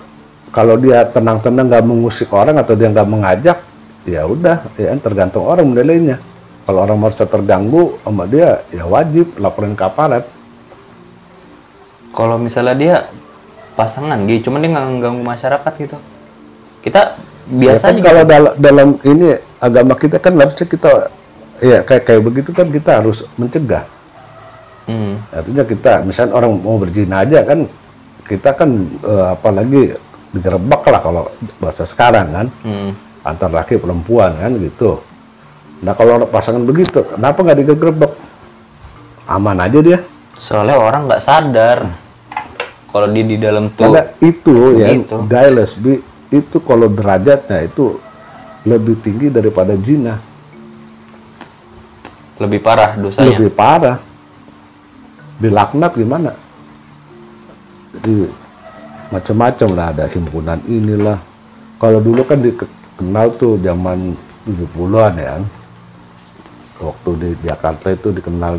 [0.53, 3.57] kalau dia tenang-tenang nggak mengusik orang atau dia nggak mengajak
[4.05, 6.21] ya udah ya kan, tergantung orang menilainya
[6.69, 10.23] kalau orang merasa terganggu sama dia ya wajib laporin ke aparat
[12.11, 12.95] Kalau misalnya dia
[13.73, 15.97] pasangan gay, cuman dia nggak mengganggu masyarakat gitu.
[16.83, 17.01] Kita
[17.51, 18.31] Ya biasa kan aja kalau gitu.
[18.31, 19.27] dalam, dalam ini
[19.59, 20.91] agama kita kan harusnya kita
[21.59, 23.83] ya kayak kayak begitu kan kita harus mencegah.
[24.85, 25.19] Hmm.
[25.33, 27.65] Artinya kita misalnya orang mau berzina aja kan
[28.25, 28.69] kita kan
[29.03, 29.81] eh, apalagi
[30.31, 31.23] digerebek lah kalau
[31.59, 32.91] bahasa sekarang kan Hmm.
[33.21, 35.01] antar laki perempuan kan gitu.
[35.81, 38.11] Nah kalau pasangan begitu kenapa nggak digerebek?
[39.27, 39.99] Aman aja dia.
[40.35, 41.79] Soalnya orang nggak sadar.
[42.91, 44.91] Kalau dia di dalam tuh Karena itu ya
[45.23, 47.95] gay lesbi itu kalau derajatnya itu
[48.67, 50.19] lebih tinggi daripada zina.
[52.41, 53.37] lebih parah dosanya.
[53.37, 54.01] lebih parah.
[55.37, 56.33] Dilaknat gimana?
[57.93, 58.25] Jadi
[59.13, 59.85] macam-macam lah.
[59.93, 61.21] Ada himpunan inilah.
[61.77, 64.17] Kalau dulu kan dikenal tuh zaman
[64.49, 65.37] 70-an ya.
[66.81, 68.57] Waktu di Jakarta itu dikenal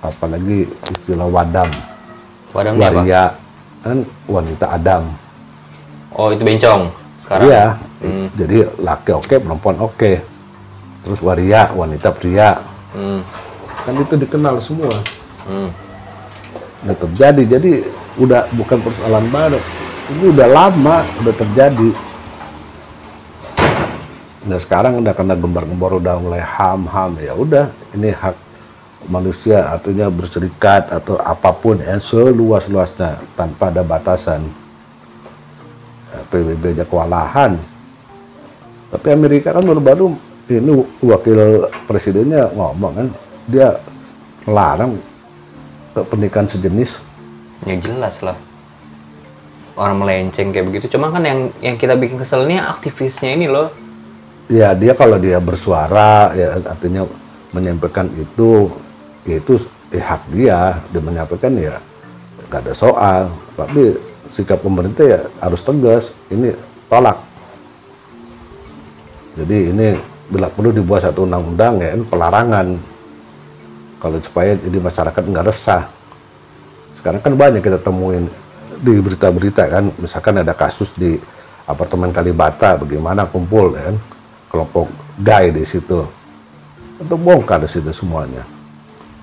[0.00, 1.68] apalagi istilah wadam.
[2.50, 2.74] Apa?
[2.74, 3.30] waria
[3.80, 5.06] kan wanita adam.
[6.12, 6.90] Oh itu bencong
[7.22, 7.46] sekarang.
[7.46, 7.64] iya.
[8.00, 8.32] Hmm.
[8.32, 10.12] jadi laki oke perempuan oke.
[11.06, 12.58] Terus waria wanita pria.
[12.90, 13.22] Hmm.
[13.86, 14.92] kan itu dikenal semua.
[15.46, 15.70] Hmm.
[16.84, 17.42] udah terjadi.
[17.46, 17.72] Jadi
[18.18, 19.60] udah bukan persoalan baru.
[20.10, 21.90] Ini udah lama udah terjadi.
[24.50, 28.49] Nah sekarang udah kena gembar-gembar udah mulai ham ham ya udah ini hak
[29.08, 34.44] manusia artinya berserikat atau apa pun ya seluas luasnya tanpa ada batasan
[36.10, 37.54] Ya, PBB aja kewalahan
[38.90, 40.10] tapi Amerika kan baru-baru
[40.50, 43.06] ini wakil presidennya ngomong kan
[43.46, 43.78] dia
[44.42, 44.98] melarang
[45.94, 46.98] eh, pernikahan sejenis
[47.68, 48.36] Ya jelas lah.
[49.76, 50.96] Orang melenceng kayak begitu.
[50.96, 53.68] Cuma kan yang yang kita bikin kesel ini aktivisnya ini loh.
[54.50, 57.06] ya dia kalau dia bersuara ya artinya
[57.54, 58.66] menyampaikan itu
[59.28, 59.60] itu
[59.92, 61.76] eh, hak dia dia menyampaikan ya
[62.48, 63.22] nggak ada soal.
[63.54, 63.94] Tapi
[64.30, 66.54] sikap pemerintah ya harus tegas ini
[66.88, 67.18] tolak.
[69.36, 69.88] Jadi ini
[70.30, 72.66] bila perlu dibuat satu undang-undang ya kan, pelarangan.
[74.00, 75.84] Kalau supaya jadi masyarakat nggak resah.
[76.96, 78.28] Sekarang kan banyak kita temuin
[78.80, 81.20] di berita-berita kan misalkan ada kasus di
[81.68, 83.94] apartemen Kalibata bagaimana kumpul kan
[84.48, 84.88] kelompok
[85.20, 86.08] gay di situ.
[86.96, 88.59] Itu bongkar di situ semuanya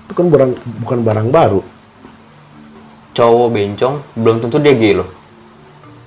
[0.08, 1.60] itu kan barang bukan barang baru.
[3.12, 5.08] Cowok bencong belum tentu dia gay loh.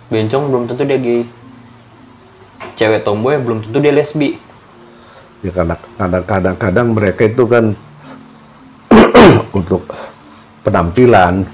[0.10, 1.22] Bencong belum tentu dia gay.
[2.82, 4.42] Cewek tomboy belum tentu dia lesbi.
[5.46, 5.78] Ya karena
[6.26, 7.78] kadang-kadang mereka itu kan
[9.62, 9.86] untuk
[10.66, 11.46] penampilan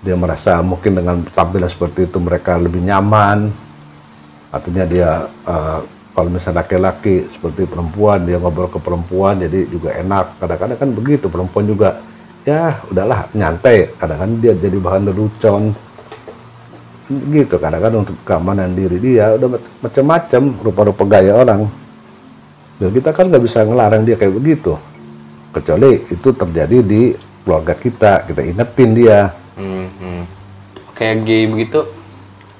[0.00, 3.52] dia merasa mungkin dengan tampilan seperti itu mereka lebih nyaman.
[4.48, 5.84] Artinya dia uh,
[6.20, 10.36] kalau misalnya laki-laki seperti perempuan dia ngobrol ke perempuan jadi juga enak.
[10.36, 11.96] Kadang-kadang kan begitu perempuan juga
[12.44, 13.96] ya udahlah nyantai.
[13.96, 15.72] Kadang-kadang dia jadi bahan lelucon.
[17.08, 21.64] Gitu kadang-kadang untuk keamanan diri dia udah macam-macam rupa-rupa gaya orang.
[22.76, 24.76] Dan kita kan nggak bisa ngelarang dia kayak begitu.
[25.56, 27.16] Kecuali itu terjadi di
[27.48, 29.32] keluarga kita kita ingetin dia.
[29.56, 30.22] Hmm, hmm.
[30.92, 31.88] kayak gay begitu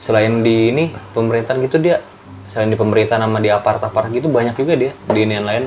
[0.00, 2.00] selain di ini pemerintahan gitu dia
[2.50, 5.64] selain di pemerintahan sama di apart-apart gitu banyak juga dia di yang lain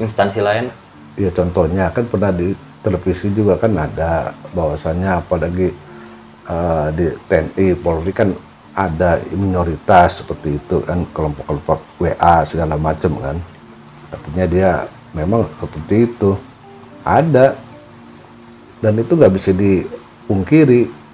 [0.00, 0.72] instansi lain.
[1.14, 5.70] Ya contohnya kan pernah di televisi juga kan ada bahwasannya apalagi
[6.48, 8.32] uh, di TNI Polri kan
[8.74, 13.36] ada minoritas seperti itu kan kelompok-kelompok WA segala macam kan.
[14.10, 14.70] Artinya dia
[15.14, 16.34] memang seperti itu.
[17.06, 17.54] Ada.
[18.82, 21.04] Dan itu nggak bisa dipungkiri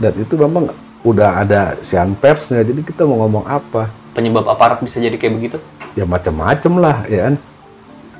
[0.00, 3.88] dan itu memang udah ada sian persnya jadi kita mau ngomong apa?
[4.12, 5.56] Penyebab aparat bisa jadi kayak begitu?
[5.96, 7.34] Ya macam-macam lah ya kan?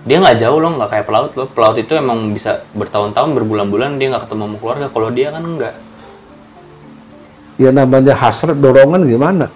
[0.08, 1.48] Dia nggak jauh loh nggak kayak pelaut loh.
[1.52, 4.86] Pelaut itu emang bisa bertahun-tahun berbulan-bulan dia nggak ketemu sama keluarga.
[4.88, 5.74] Kalau dia kan enggak
[7.60, 9.46] ya namanya hasrat dorongan gimana?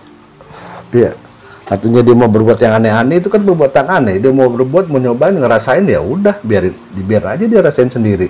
[0.93, 1.17] Dia
[1.65, 4.21] artinya dia mau berbuat yang aneh-aneh itu kan perbuatan aneh.
[4.21, 8.29] Dia mau berbuat mau nyobain ngerasain ya udah biar biar aja dia rasain sendiri.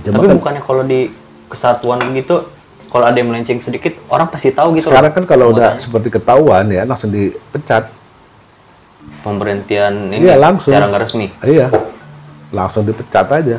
[0.00, 1.12] Cuma tapi kan, bukannya kalau di
[1.54, 2.44] kesatuan gitu
[2.90, 6.70] kalau ada yang melenceng sedikit orang pasti tahu gitu sekarang kan kalau udah seperti ketahuan
[6.70, 7.90] ya langsung dipecat.
[9.24, 10.70] Pemberhentian ini iya, langsung.
[10.70, 11.26] secara nggak resmi.
[11.42, 11.66] Iya
[12.54, 13.58] langsung dipecat aja.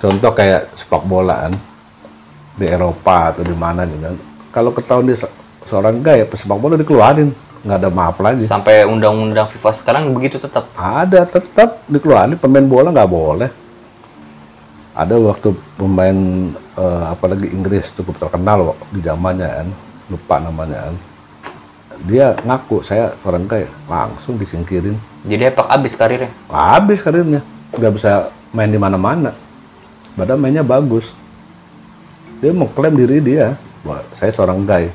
[0.00, 1.54] Contoh kayak sepak bola kan
[2.56, 4.14] di Eropa atau di mana gitu
[4.54, 5.18] kalau ketahuan dia
[5.66, 7.28] seorang gay pesepak bola dikeluarin
[7.64, 8.44] nggak ada maaf lagi.
[8.48, 10.68] Sampai undang-undang FIFA sekarang begitu tetap?
[10.76, 13.63] Ada tetap dikeluarin pemain bola nggak boleh
[14.94, 16.18] ada waktu pemain
[16.78, 19.68] uh, apalagi Inggris cukup terkenal di zamannya kan.
[20.06, 20.96] Lupa namanya kan.
[22.06, 24.94] Dia ngaku saya orang kaya langsung disingkirin.
[25.26, 26.30] Jadi epak abis karirnya?
[26.46, 27.42] Habis karirnya.
[27.74, 29.34] Nggak bisa main di mana-mana.
[30.14, 31.10] Badan mainnya bagus.
[32.38, 34.94] Dia mengklaim diri dia bahwa saya seorang gay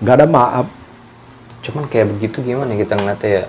[0.00, 0.66] nggak ada maaf.
[1.60, 3.44] Cuman kayak begitu gimana kita ngeliatnya ya?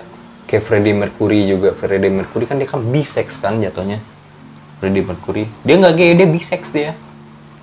[0.50, 1.72] Kayak Freddie Mercury juga.
[1.78, 4.02] Freddie Mercury kan dia kan bisex kan jatuhnya
[4.82, 5.46] Freddie Mercury.
[5.62, 6.90] Dia nggak gay dia bisex dia.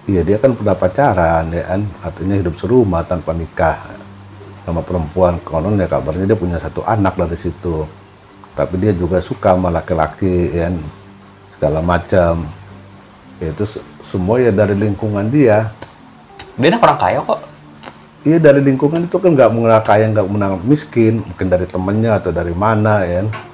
[0.08, 1.84] Iya dia kan pernah pacaran ya kan?
[2.00, 3.76] Artinya hidup serumah tanpa nikah.
[4.64, 7.84] Sama perempuan konon ya kabarnya dia punya satu anak dari situ.
[8.56, 10.80] Tapi dia juga suka sama laki-laki ya kan?
[11.60, 12.48] segala macam.
[13.44, 13.68] Ya, itu
[14.00, 15.76] semua ya dari lingkungan dia.
[16.56, 17.44] Dia orang kaya kok.
[18.24, 21.20] Iya dari lingkungan itu kan nggak mengenal kaya nggak mengenal miskin.
[21.28, 23.49] Mungkin dari temennya atau dari mana ya kan?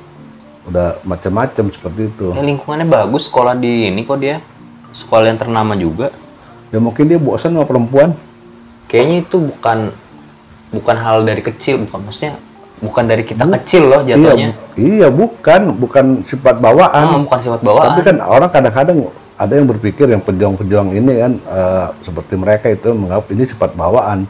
[0.65, 2.27] Udah macam-macam seperti itu.
[2.33, 4.41] Ya, lingkungannya bagus, sekolah di ini kok dia.
[4.95, 6.09] Sekolah yang ternama juga.
[6.73, 8.17] Ya mungkin dia bosan sama perempuan.
[8.89, 9.93] Kayaknya itu bukan
[10.73, 12.33] bukan hal dari kecil, bukan maksudnya
[12.83, 14.49] bukan dari kita Bu, kecil loh iya, jatuhnya.
[14.51, 17.05] Iya, iya bukan, bukan sifat bawaan.
[17.13, 17.85] Oh, bukan sifat bawaan.
[17.93, 18.97] Tapi kan orang kadang-kadang
[19.35, 24.25] ada yang berpikir yang pejuang-pejuang ini kan uh, seperti mereka itu menganggap ini sifat bawaan.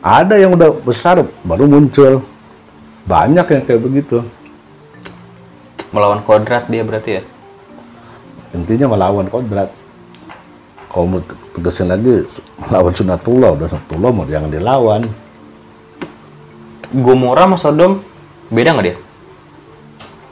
[0.00, 2.24] Ada yang udah besar baru muncul.
[3.04, 4.24] Banyak yang kayak begitu
[5.90, 7.22] melawan kodrat dia berarti ya?
[8.54, 9.70] Intinya melawan kodrat.
[10.90, 11.22] Kalau mau
[11.54, 12.26] tegasin lagi
[12.66, 13.50] melawan sunatullah.
[13.54, 15.02] Udah sunatullah mau jangan dilawan.
[16.90, 18.02] Gomora sama Sodom
[18.50, 18.96] beda nggak dia?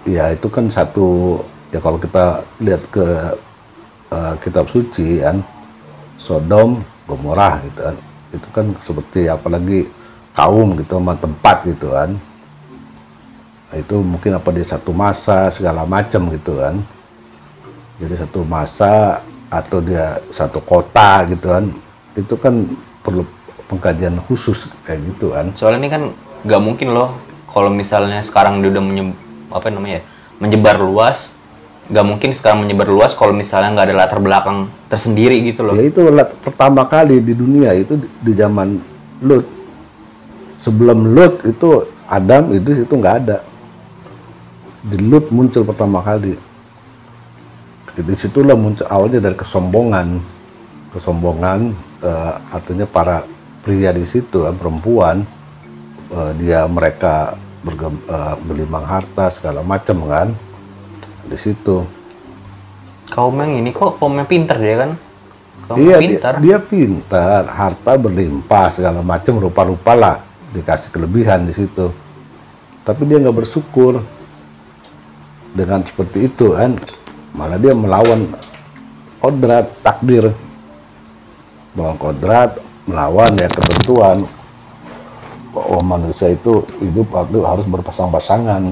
[0.08, 1.38] Ya itu kan satu
[1.70, 3.06] ya kalau kita lihat ke
[4.10, 5.38] uh, kitab suci kan
[6.18, 7.96] Sodom Gomora gitu kan.
[8.34, 9.86] Itu kan seperti apalagi
[10.34, 12.18] kaum gitu sama tempat gitu kan
[13.76, 16.80] itu mungkin apa di satu masa segala macam gitu kan.
[17.98, 21.64] Jadi satu masa atau dia satu kota gitu kan
[22.14, 22.68] itu kan
[23.00, 23.24] perlu
[23.68, 25.52] pengkajian khusus kayak gitu kan.
[25.56, 26.02] Soalnya ini kan
[26.46, 27.16] nggak mungkin loh
[27.48, 29.12] kalau misalnya sekarang dia udah menye,
[29.50, 30.02] apa namanya ya
[30.38, 31.34] menyebar luas
[31.88, 35.72] nggak mungkin sekarang menyebar luas kalau misalnya nggak ada latar belakang tersendiri gitu loh.
[35.76, 36.04] Ya itu
[36.44, 38.76] pertama kali di dunia itu di zaman
[39.24, 39.48] Lut.
[40.60, 43.36] Sebelum Lut itu Adam itu itu nggak ada
[44.84, 46.38] di Lut muncul pertama kali
[47.98, 50.22] Di situlah muncul awalnya dari kesombongan,
[50.94, 53.26] kesombongan eh, artinya para
[53.66, 55.26] pria di situ kan perempuan
[56.14, 57.34] eh, dia mereka
[57.66, 60.30] bergem, eh, berlimbang harta segala macam kan
[61.26, 61.82] di situ.
[63.10, 64.90] Kaum yang ini kok kaum yang pinter dia kan?
[65.66, 66.32] Kaum iya yang dia, pintar.
[66.38, 70.16] dia pintar, harta berlimpah segala macam rupa-rupa lah
[70.54, 71.90] dikasih kelebihan di situ.
[72.86, 74.06] Tapi dia nggak bersyukur
[75.58, 76.78] dengan seperti itu kan,
[77.34, 78.30] malah dia melawan
[79.18, 80.30] kodrat takdir,
[81.74, 82.50] melawan kodrat,
[82.86, 84.22] melawan ya ketentuan
[85.50, 88.70] bahwa manusia itu hidup waktu harus berpasang-pasangan.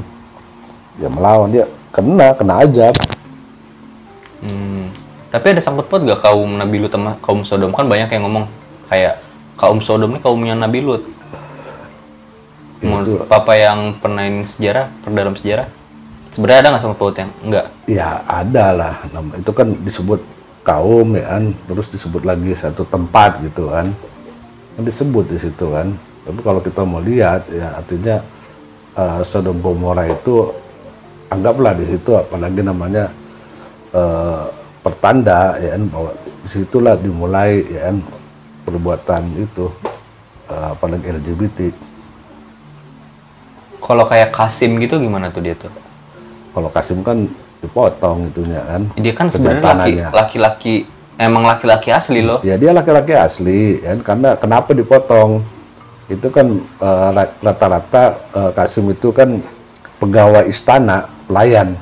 [0.97, 2.95] Dia melawan dia kena kena ajab.
[4.41, 4.95] Hmm.
[5.29, 8.47] Tapi ada sangkut paut gak kaum Nabi Lut sama kaum Sodom kan banyak yang ngomong
[8.89, 9.21] kayak
[9.59, 11.03] kaum Sodom ini kaumnya Nabi Lut.
[12.81, 15.67] Menurut Papa yang pernah sejarah, per dalam sejarah,
[16.37, 17.67] sebenarnya ada nggak sangkut paut yang enggak?
[17.89, 18.95] Ya ada lah,
[19.41, 20.21] itu kan disebut
[20.61, 23.89] kaum ya kan, terus disebut lagi satu tempat gitu kan,
[24.77, 25.97] kan disebut di situ kan.
[26.29, 28.21] Tapi kalau kita mau lihat ya artinya
[29.01, 30.53] eh, Sodom Gomora itu
[31.33, 33.09] anggaplah di situ apalagi namanya
[33.97, 34.45] eh,
[34.85, 37.97] pertanda ya kan bahwa di situlah dimulai ya kan
[38.69, 39.73] perbuatan itu
[40.53, 41.73] eh, apalagi LGBT.
[43.81, 45.86] Kalau kayak Kasim gitu gimana tuh dia tuh?
[46.57, 47.29] Kalau Kasim kan
[47.61, 48.83] dipotong itunya kan.
[48.97, 50.89] Dia kan sebenarnya laki-laki,
[51.21, 52.41] emang laki-laki asli loh.
[52.41, 54.01] Ya dia laki-laki asli, kan?
[54.01, 55.45] Karena kenapa dipotong?
[56.09, 59.45] Itu kan eh, ra- rata-rata eh, Kasim itu kan
[60.01, 61.77] pegawai istana, pelayan,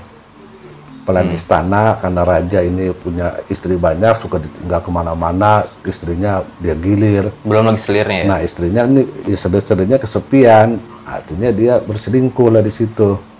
[1.06, 1.94] pelayan istana.
[2.02, 7.30] Karena raja ini punya istri banyak, suka ditinggal ke mana-mana, istrinya dia gilir.
[7.46, 8.26] Belum lagi selirnya ya.
[8.26, 13.33] Nah istrinya ini ya, sederhana kesepian, artinya dia berselingkuh lah di situ.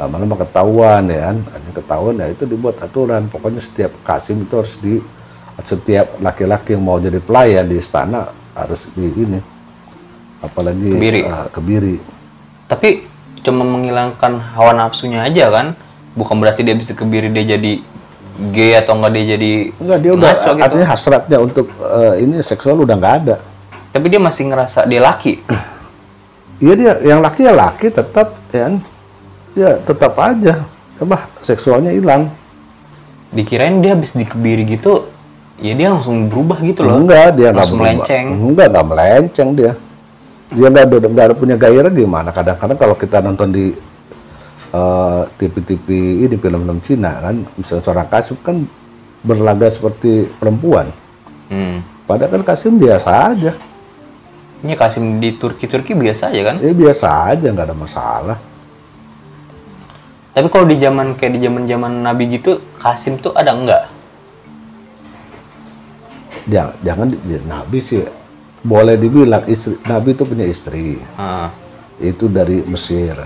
[0.00, 3.28] Lama-lama ketahuan ya kan, Akhirnya ketahuan ya itu dibuat aturan.
[3.28, 4.96] Pokoknya setiap kasim itu harus di
[5.60, 9.40] setiap laki-laki yang mau jadi pelayan di istana harus di ini,
[10.40, 11.20] apalagi Kebiri.
[11.28, 11.96] ah, kebiri.
[12.64, 13.04] Tapi
[13.44, 15.76] cuma menghilangkan hawa nafsunya aja kan?
[16.16, 17.84] Bukan berarti dia bisa kebiri dia jadi
[18.56, 20.64] gay atau enggak dia jadi Enggak dia udah ngaco gitu.
[20.64, 23.36] artinya hasratnya untuk eh, ini seksual udah nggak ada.
[23.92, 25.44] Tapi dia masih ngerasa dia laki.
[26.56, 28.80] Iya dia yang laki ya laki tetap ya
[29.54, 30.64] dia tetap aja,
[31.00, 32.30] apa seksualnya hilang.
[33.30, 35.06] Dikirain dia habis dikebiri gitu,
[35.62, 36.98] ya dia langsung berubah gitu loh.
[36.98, 37.82] Enggak, dia nggak berubah.
[37.86, 38.26] melenceng.
[38.34, 39.72] Enggak, nggak melenceng dia.
[40.50, 42.34] Dia nggak ada nggak ada punya gairah gimana?
[42.34, 43.66] Kadang-kadang kalau kita nonton di
[44.70, 45.86] eh, TV-TV
[46.26, 48.66] ini film-film Cina kan, misalnya seorang Kasim kan
[49.22, 50.90] berlaga seperti perempuan.
[51.50, 51.86] Hmm.
[52.06, 53.54] Padahal kan Kasim biasa aja,
[54.60, 56.56] Ini Kasim di Turki-Turki biasa aja kan?
[56.60, 58.38] ya biasa aja nggak ada masalah.
[60.30, 63.90] Tapi kalau di zaman kayak di zaman-zaman Nabi gitu, Kasim tuh ada enggak?
[66.46, 68.02] Jangan, jangan ya, Nabi sih
[68.60, 71.00] boleh dibilang istri Nabi itu punya istri.
[71.18, 71.50] Ah,
[71.98, 73.18] itu dari Mesir,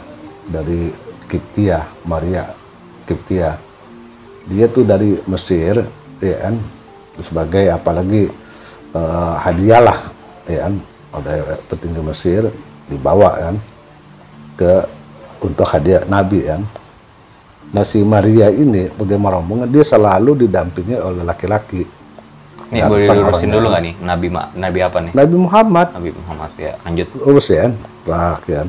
[0.49, 0.91] dari
[1.29, 2.49] Kiptia, Maria
[3.05, 3.57] Kiptia.
[4.49, 5.85] Dia tuh dari Mesir,
[6.21, 6.57] ya kan,
[7.21, 8.29] sebagai apalagi
[8.97, 9.99] eh, hadiah lah,
[10.49, 10.75] ya kan,
[11.21, 11.37] oleh
[11.69, 12.43] petinggi Mesir
[12.85, 13.57] dibawa kan
[14.61, 14.73] ke
[15.45, 16.65] untuk hadiah Nabi kan.
[17.75, 21.83] Nah si Maria ini bagaimana rombongan dia selalu didampingi oleh laki-laki.
[22.65, 23.53] ini Ya, boleh dilurusin orangnya.
[23.53, 23.95] dulu nggak nih?
[24.01, 25.13] Nabi ma- Nabi apa nih?
[25.13, 26.73] Nabi Muhammad Nabi Muhammad ya.
[26.81, 27.07] Lanjut.
[27.21, 27.65] urus ya
[28.05, 28.63] rak ya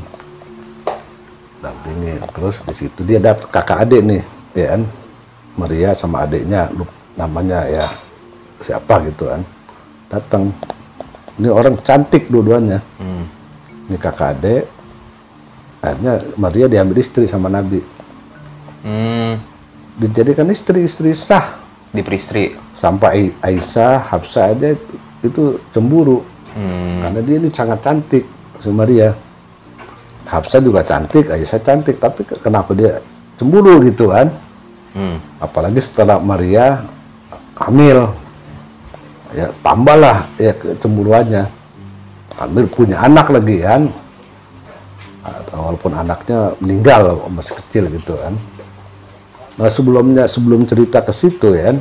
[1.57, 4.21] dampingi terus di situ dia dapat kakak adik nih
[4.53, 4.81] ya kan
[5.55, 6.69] Maria sama adiknya
[7.15, 7.85] namanya ya
[8.61, 9.41] siapa gitu kan
[10.07, 10.43] datang
[11.35, 13.25] ini orang cantik dua-duanya Hmm.
[13.85, 14.63] ini kakak adik
[15.79, 17.81] akhirnya Maria diambil istri sama Nabi
[18.85, 19.41] Hmm.
[19.97, 21.57] dijadikan istri istri sah
[21.89, 22.53] Di peristri.
[22.75, 24.75] sampai Aisyah Hafsah aja
[25.23, 25.43] itu,
[25.73, 26.21] cemburu
[26.53, 27.01] Hmm.
[27.01, 28.23] karena dia ini sangat cantik
[28.61, 29.11] si Maria
[30.23, 33.01] Hafsah juga cantik Aisyah cantik tapi ke- kenapa dia
[33.35, 34.29] cemburu gitu kan
[34.93, 35.17] Hmm.
[35.41, 36.85] apalagi setelah Maria
[37.57, 38.07] hamil
[39.33, 41.43] ya tambahlah ya kecemburuannya
[42.35, 43.83] hamil punya anak lagi kan
[45.25, 48.37] Atau walaupun anaknya meninggal masih kecil gitu kan
[49.55, 51.75] nah sebelumnya sebelum cerita ke situ ya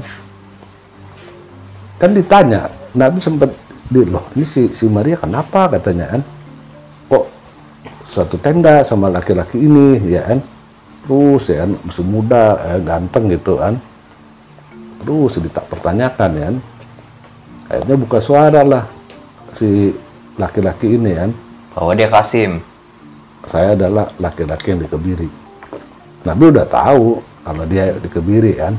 [1.98, 3.50] kan ditanya Nabi sempat
[3.90, 5.66] di loh ini si si Maria kenapa?
[5.68, 6.22] katanya kan
[7.10, 7.24] kok
[8.06, 9.98] suatu tenda sama laki-laki ini?
[10.08, 10.38] Ya kan
[11.04, 13.76] terus ya kan masih muda ya, ganteng gitu kan
[15.04, 16.56] terus ditak pertanyakan ya kan
[17.68, 18.84] akhirnya buka suara lah
[19.52, 19.92] si
[20.38, 21.30] laki-laki ini kan
[21.74, 22.62] Bahwa dia Kasim.
[23.50, 25.28] saya adalah laki-laki yang dikebiri.
[26.24, 28.74] Nabi udah tahu kalau dia dikebiri kan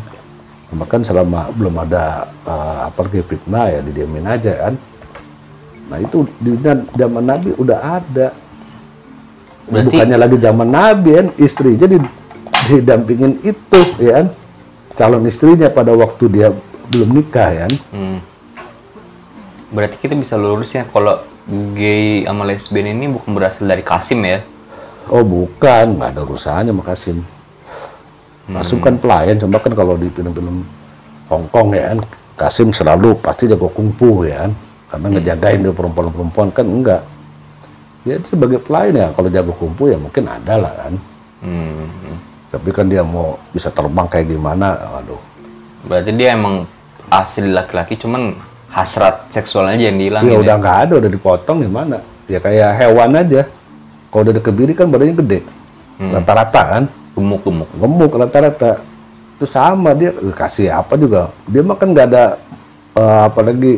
[0.70, 4.74] Cuma kan selama belum ada eh, apa lagi fitnah ya didiamin aja kan.
[5.88, 6.57] Nah itu di
[6.97, 8.34] zaman Nabi udah ada.
[9.70, 11.97] Berarti- Bukannya lagi zaman Nabi kan, istrinya di,
[12.68, 14.28] didampingin itu ya kan.
[14.99, 16.49] Calon istrinya pada waktu dia
[16.89, 17.74] belum nikah ya kan.
[17.93, 18.18] Hmm.
[19.70, 21.22] Berarti kita bisa lurusnya kalau
[21.72, 24.41] gay sama lesbian ini bukan berasal dari Kasim ya?
[25.13, 27.34] Oh bukan, nggak ada urusannya sama Kasim.
[28.45, 30.61] Kasim kan pelayan, cuma kan kalau di film-film
[31.25, 31.99] Hong Kong ya kan,
[32.37, 34.51] Kasim selalu pasti jago kungfu ya kan,
[34.93, 37.01] karena ngejagain dia perempuan-perempuan kan enggak.
[38.05, 40.93] Ya sebagai pelayan ya, kalau jago kungfu ya mungkin ada lah kan.
[41.41, 41.89] Hmm.
[42.53, 45.17] Tapi kan dia mau bisa terbang kayak gimana, aduh.
[45.89, 46.69] Berarti dia emang
[47.09, 48.37] asli laki-laki, cuman
[48.69, 50.29] hasrat seksualnya aja yang dihilangin.
[50.29, 50.41] Ya ya?
[50.45, 51.97] udah nggak ada, udah dipotong gimana?
[52.29, 53.41] Ya kayak hewan aja.
[54.13, 55.39] Kalau udah kebiri kan badannya gede,
[55.97, 56.83] rata-rata kan.
[57.16, 57.70] Gemuk-gemuk.
[57.80, 58.84] gemuk rata-rata.
[59.36, 61.32] Itu sama dia kasih apa juga.
[61.47, 62.26] Dia mah kan nggak ada
[62.95, 63.74] eh, apalagi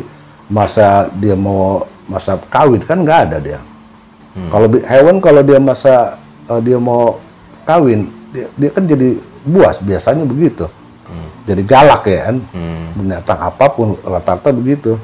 [0.50, 3.60] masa dia mau masa kawin kan nggak ada dia.
[4.50, 6.18] Kalau bi- hewan kalau dia masa
[6.50, 7.18] eh, dia mau
[7.62, 10.66] kawin dia, dia kan jadi buas biasanya begitu.
[11.48, 12.36] Jadi galak ya kan?
[12.52, 12.92] Hmm.
[12.92, 15.00] binatang apa pun rata-rata begitu.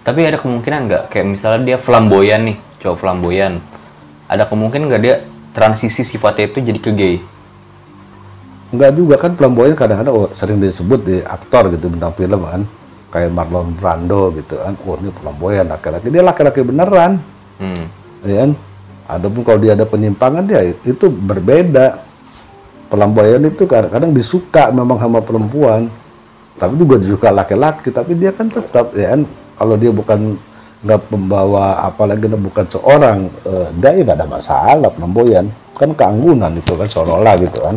[0.00, 1.02] Tapi ada kemungkinan nggak?
[1.12, 3.60] Kayak misalnya dia flamboyan nih, cowok flamboyan.
[4.32, 5.14] Ada kemungkinan nggak dia
[5.56, 7.16] transisi sifatnya itu jadi ke gay?
[8.76, 12.62] Enggak juga kan flamboyan kadang-kadang oh, sering disebut di aktor gitu bintang film kan.
[13.08, 14.76] Kayak Marlon Brando gitu kan.
[14.84, 16.12] Oh ini flamboyan laki-laki.
[16.12, 17.16] Dia laki-laki beneran.
[17.56, 17.88] Hmm.
[18.28, 18.50] ya kan?
[19.06, 22.04] Adapun kalau dia ada penyimpangan dia itu berbeda.
[22.92, 25.88] Flamboyan itu kadang-kadang disuka memang sama perempuan.
[26.60, 29.24] Tapi juga disuka laki-laki tapi dia kan tetap ya kan
[29.56, 30.36] kalau dia bukan
[30.84, 36.72] nggak pembawa apalagi bukan seorang eh, dia ya nggak ada masalah flamboyan kan keanggunan itu
[36.76, 37.76] kan seolah-olah gitu kan.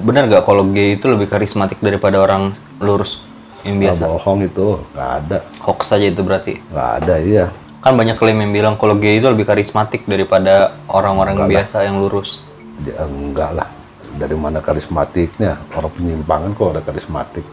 [0.00, 3.20] Benar nggak kalau gay itu lebih karismatik daripada orang lurus
[3.64, 4.04] yang Nggak biasa?
[4.08, 5.38] bohong itu nggak ada.
[5.60, 6.56] Hoax saja itu berarti.
[6.72, 7.46] nggak ada iya.
[7.80, 11.96] Kan banyak klaim yang bilang kalau gay itu lebih karismatik daripada orang-orang yang biasa yang
[12.00, 12.44] lurus.
[12.84, 13.68] Ya, enggak lah.
[14.16, 15.56] Dari mana karismatiknya?
[15.72, 17.44] Orang penyimpangan kok ada karismatik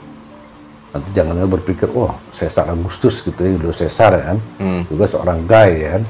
[0.95, 4.37] nanti jangan berpikir oh Caesar Augustus gitu ya dulu ya kan.
[4.59, 4.81] Hmm.
[4.87, 6.03] juga seorang guy ya kan.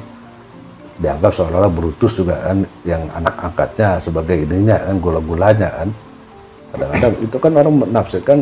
[0.97, 5.89] Dianggap seolah-olah Brutus juga kan yang anak angkatnya sebagai ininya kan gula-gulanya kan.
[6.73, 8.39] Kadang-kadang itu kan orang menafsirkan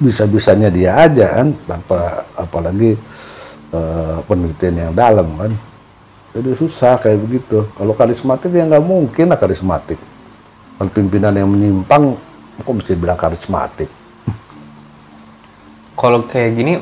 [0.00, 2.96] bisa-bisanya dia aja kan tanpa apalagi
[3.72, 5.52] eh, penelitian yang dalam kan.
[6.34, 7.68] Jadi susah kayak begitu.
[7.76, 10.00] Kalau karismatik ya nggak mungkin lah karismatik.
[10.80, 12.16] Kalau pimpinan yang menyimpang
[12.64, 14.03] kok bisa bilang karismatik
[16.04, 16.72] Kalau kayak gini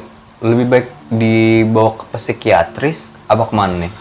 [0.43, 3.93] lebih baik dibawa ke psikiatris apa ke mana nih?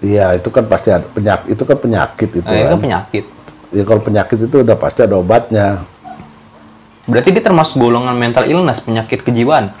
[0.00, 3.24] iya itu kan pasti ada penyakit itu kan penyakit itu Nah, itu kan kan penyakit.
[3.68, 5.82] ya kalau penyakit itu udah pasti ada obatnya
[7.04, 9.74] Berarti dia termasuk golongan mental illness, penyakit kejiwaan.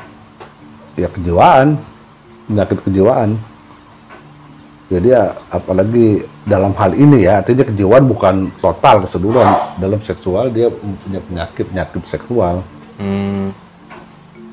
[0.92, 1.78] ya kejiwaan
[2.44, 3.38] penyakit kejiwaan
[4.90, 9.46] jadi ya, apalagi dalam hal ini ya artinya kejiwaan bukan total keseluruhan
[9.78, 12.66] dalam seksual dia punya penyakit penyakit seksual
[12.98, 13.54] Hmm.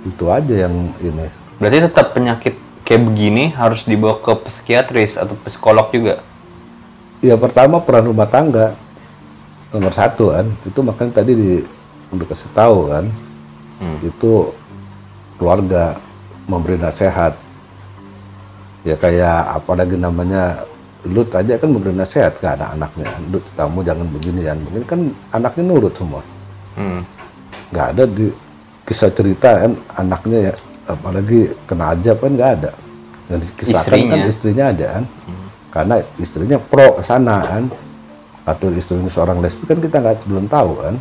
[0.05, 1.27] Itu aja yang ini.
[1.57, 2.53] Berarti tetap penyakit
[2.85, 6.21] kayak begini harus dibawa ke psikiatris atau psikolog juga.
[7.17, 8.77] ya pertama peran rumah tangga.
[9.73, 10.47] Nomor satu kan.
[10.63, 11.51] Itu makanya tadi di
[12.13, 13.05] udah kasih tahu kan.
[13.77, 13.97] Hmm.
[14.01, 14.49] itu
[15.37, 15.97] keluarga
[16.49, 17.37] memberi nasihat.
[18.85, 20.65] Ya kayak apa lagi namanya
[21.05, 23.09] lu aja kan memberi nasihat ke anak-anaknya.
[23.29, 25.01] Lu kamu jangan begini jangan begini kan
[25.33, 26.21] anaknya nurut semua.
[26.77, 27.01] Hmm.
[27.73, 28.31] nggak ada di
[28.88, 30.53] kisah cerita kan anaknya ya
[30.88, 32.71] apalagi kena ajab kan nggak ada.
[33.27, 34.65] Yang dikisahkan kan Istrinya.
[34.71, 35.03] aja kan.
[35.67, 37.63] Karena istrinya pro sana kan.
[38.47, 40.95] Atau istrinya seorang lesbi kan kita nggak belum tahu kan.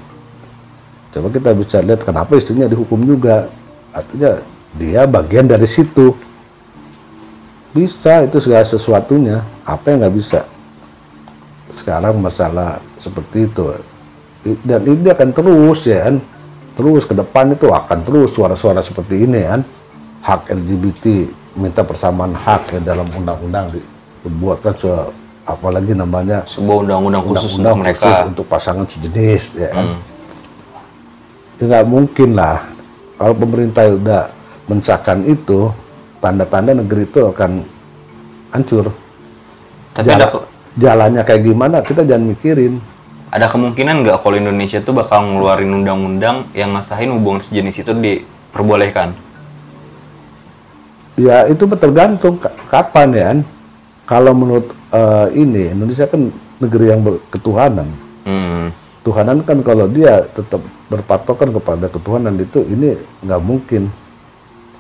[1.15, 3.47] Coba kita bisa lihat kenapa istrinya dihukum juga.
[3.95, 4.43] Artinya
[4.75, 6.11] dia bagian dari situ.
[7.71, 9.47] Bisa itu segala sesuatunya.
[9.63, 10.43] Apa yang nggak bisa?
[11.71, 13.79] Sekarang masalah seperti itu.
[14.67, 16.19] Dan ini akan terus ya kan
[16.77, 19.61] terus ke depan itu akan terus suara-suara seperti ini kan.
[20.21, 23.87] Hak LGBT minta persamaan hak ya dalam undang-undang di-
[24.23, 24.91] dibuatkan se
[25.47, 26.43] apalagi namanya?
[26.45, 28.03] Sebuah undang-undang khusus untuk undang-undang mereka.
[28.05, 29.87] khusus untuk pasangan sejenis ya kan?
[29.87, 30.01] Hmm.
[31.57, 32.59] ya nggak mungkin lah.
[33.17, 34.23] Kalau pemerintah udah
[34.69, 35.73] mensahkan itu
[36.21, 37.65] tanda-tanda negeri itu akan
[38.53, 38.93] hancur.
[39.97, 40.29] Tapi ada
[40.77, 42.77] jalannya kayak gimana kita jangan mikirin
[43.27, 49.13] ada kemungkinan nggak kalau Indonesia tuh bakal ngeluarin undang-undang yang ngasahin hubungan sejenis itu diperbolehkan?
[51.17, 53.39] Ya itu tergantung ka- kapan ya kan.
[54.07, 57.89] Kalau menurut eh, ini Indonesia kan negeri yang berketuhanan.
[58.27, 58.75] Hmm.
[58.99, 60.59] ketuhanan kan kalau dia tetap
[60.91, 63.87] berpatokan kepada ketuhanan itu ini nggak mungkin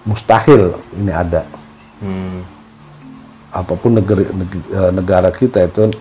[0.02, 1.46] mustahil ini ada
[1.96, 2.42] Hmm.
[3.48, 5.94] apa pun negeri, neg- eh, negara kita itu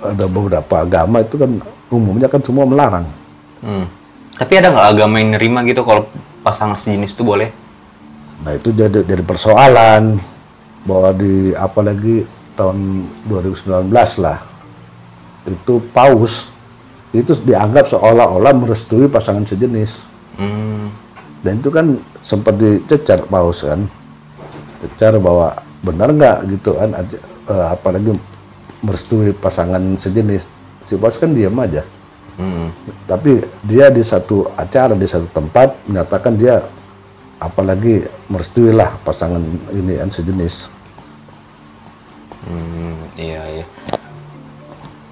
[0.00, 1.50] ada beberapa agama itu kan
[1.88, 3.06] umumnya kan semua melarang
[3.60, 3.84] Hmm.
[4.40, 6.08] Tapi ada nggak agama yang nerima gitu kalau
[6.40, 7.52] pasangan sejenis itu boleh?
[8.40, 10.16] Nah itu jadi jadi persoalan
[10.88, 12.24] bahwa di apalagi
[12.56, 13.92] tahun 2019
[14.24, 14.40] lah
[15.44, 16.48] itu paus
[17.12, 20.08] itu dianggap seolah-olah merestui pasangan sejenis
[20.40, 20.88] Hmm.
[21.44, 23.84] dan itu kan sempat dicecar paus kan
[24.80, 25.52] cecar bahwa
[25.84, 28.16] benar nggak gitu kan eh, apalagi
[28.80, 30.48] merestui pasangan sejenis
[30.84, 31.84] si paus kan diam aja
[32.40, 32.72] Hmm.
[33.04, 36.64] tapi dia di satu acara di satu tempat menyatakan dia
[37.36, 39.44] apalagi merestui lah pasangan
[39.76, 40.72] ini kan sejenis
[42.40, 43.66] Hmm, iya iya.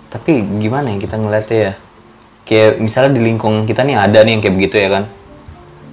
[0.08, 1.72] Tapi gimana ya kita ngeliatnya ya?
[2.48, 5.04] Kayak misalnya di lingkungan kita nih ada nih yang kayak begitu ya kan?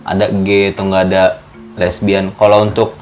[0.08, 1.24] Ada gay atau nggak ada
[1.76, 2.32] lesbian.
[2.40, 2.96] Kalau untuk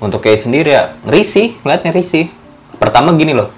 [0.00, 2.32] untuk kayak sendiri ya risih, ngeliatnya risih.
[2.80, 3.52] Pertama gini loh,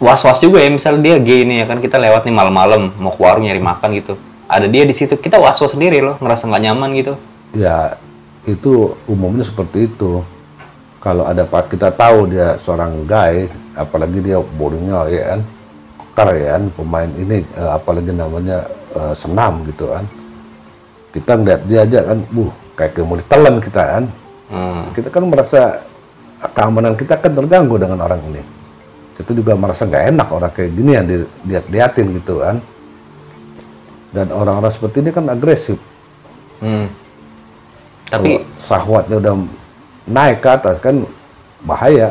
[0.00, 3.20] was-was juga ya misalnya dia gay nih ya kan kita lewat nih malam-malam mau ke
[3.20, 4.16] warung nyari makan gitu.
[4.50, 7.14] Ada dia di situ, kita was-was sendiri loh, ngerasa nggak nyaman gitu.
[7.50, 7.98] ya
[8.46, 10.22] itu umumnya seperti itu
[11.02, 15.40] kalau ada pak kita tahu dia seorang guy apalagi dia bodinya ya kan
[16.14, 20.06] keren pemain ini eh, apalagi namanya eh, senam gitu kan
[21.10, 24.04] kita ngeliat dia aja kan buh kayak mau ditelan kita kan
[24.50, 24.90] Hmm.
[24.98, 25.78] kita kan merasa
[26.58, 28.42] keamanan kita kan terganggu dengan orang ini.
[29.20, 32.56] Kita juga merasa nggak enak orang kayak gini yang dilihat-liatin gitu kan.
[34.10, 35.78] Dan orang-orang seperti ini kan agresif.
[36.58, 36.90] Hmm.
[38.10, 39.34] Tapi Kalau sahwatnya udah
[40.10, 41.06] naik ke atas kan
[41.62, 42.10] bahaya.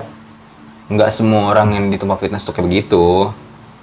[0.90, 3.30] nggak semua orang yang di tempat fitness tuh kayak begitu.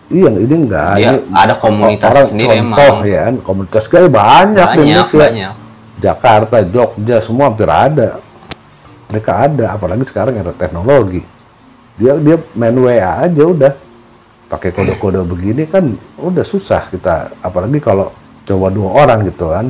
[0.07, 0.95] Iya, ini enggak.
[0.99, 3.07] Dia ini ada komunitas orang sendiri contoh emang.
[3.07, 3.25] ya.
[3.43, 5.19] Komunitas kayak banyak, di Banyak, Indonesia.
[5.19, 5.55] banyak.
[5.97, 8.19] Jakarta, Jogja, semua hampir ada.
[9.07, 11.23] Mereka ada, apalagi sekarang ada teknologi.
[11.97, 13.73] Dia dia main WA aja udah.
[14.47, 18.15] Pakai kode-kode begini kan udah susah kita, apalagi kalau
[18.47, 19.67] coba dua orang gitu kan.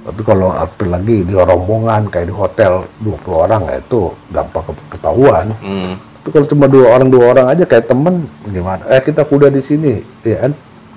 [0.00, 5.46] Tapi kalau apalagi di rombongan kayak di hotel 20 orang ya itu gampang ke- ketahuan.
[5.58, 5.92] Hmm.
[6.22, 8.80] Tapi kalau cuma dua orang dua orang aja kayak temen gimana?
[8.88, 10.52] Eh kita kuda di sini, ya kan?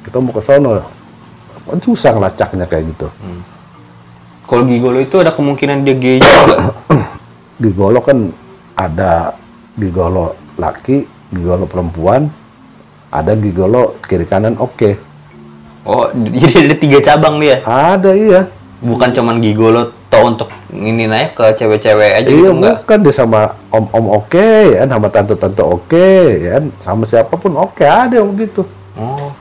[0.05, 0.83] Kita mau ke sono,
[1.63, 3.07] kan susah ngelacaknya kayak gitu.
[4.43, 6.55] Kalau gigolo itu ada kemungkinan dia gay juga
[7.63, 8.29] gigolo kan
[8.75, 9.33] ada
[9.73, 12.29] gigolo laki, gigolo perempuan,
[13.09, 14.97] ada gigolo kiri kanan oke.
[15.83, 16.07] Oh,
[16.41, 17.59] jadi ada tiga cabang dia.
[17.65, 18.41] Ada iya.
[18.83, 22.85] Bukan cuman gigolo toh untuk ini naik ke cewek-cewek aja iya gitu enggak?
[22.85, 23.41] bukan dia sama
[23.73, 28.29] om-om oke, ya kan, sama tante-tante oke, ya kan, sama siapa pun oke ada yang
[28.29, 28.61] begitu.
[28.93, 29.33] Oh.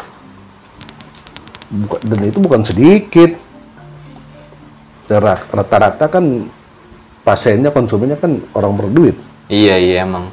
[1.73, 3.37] Bukan- dan itu bukan sedikit.
[5.13, 6.49] Ra- Rata-rata kan
[7.21, 9.17] pasiennya konsumennya kan orang berduit.
[9.53, 10.33] Iya, iya emang.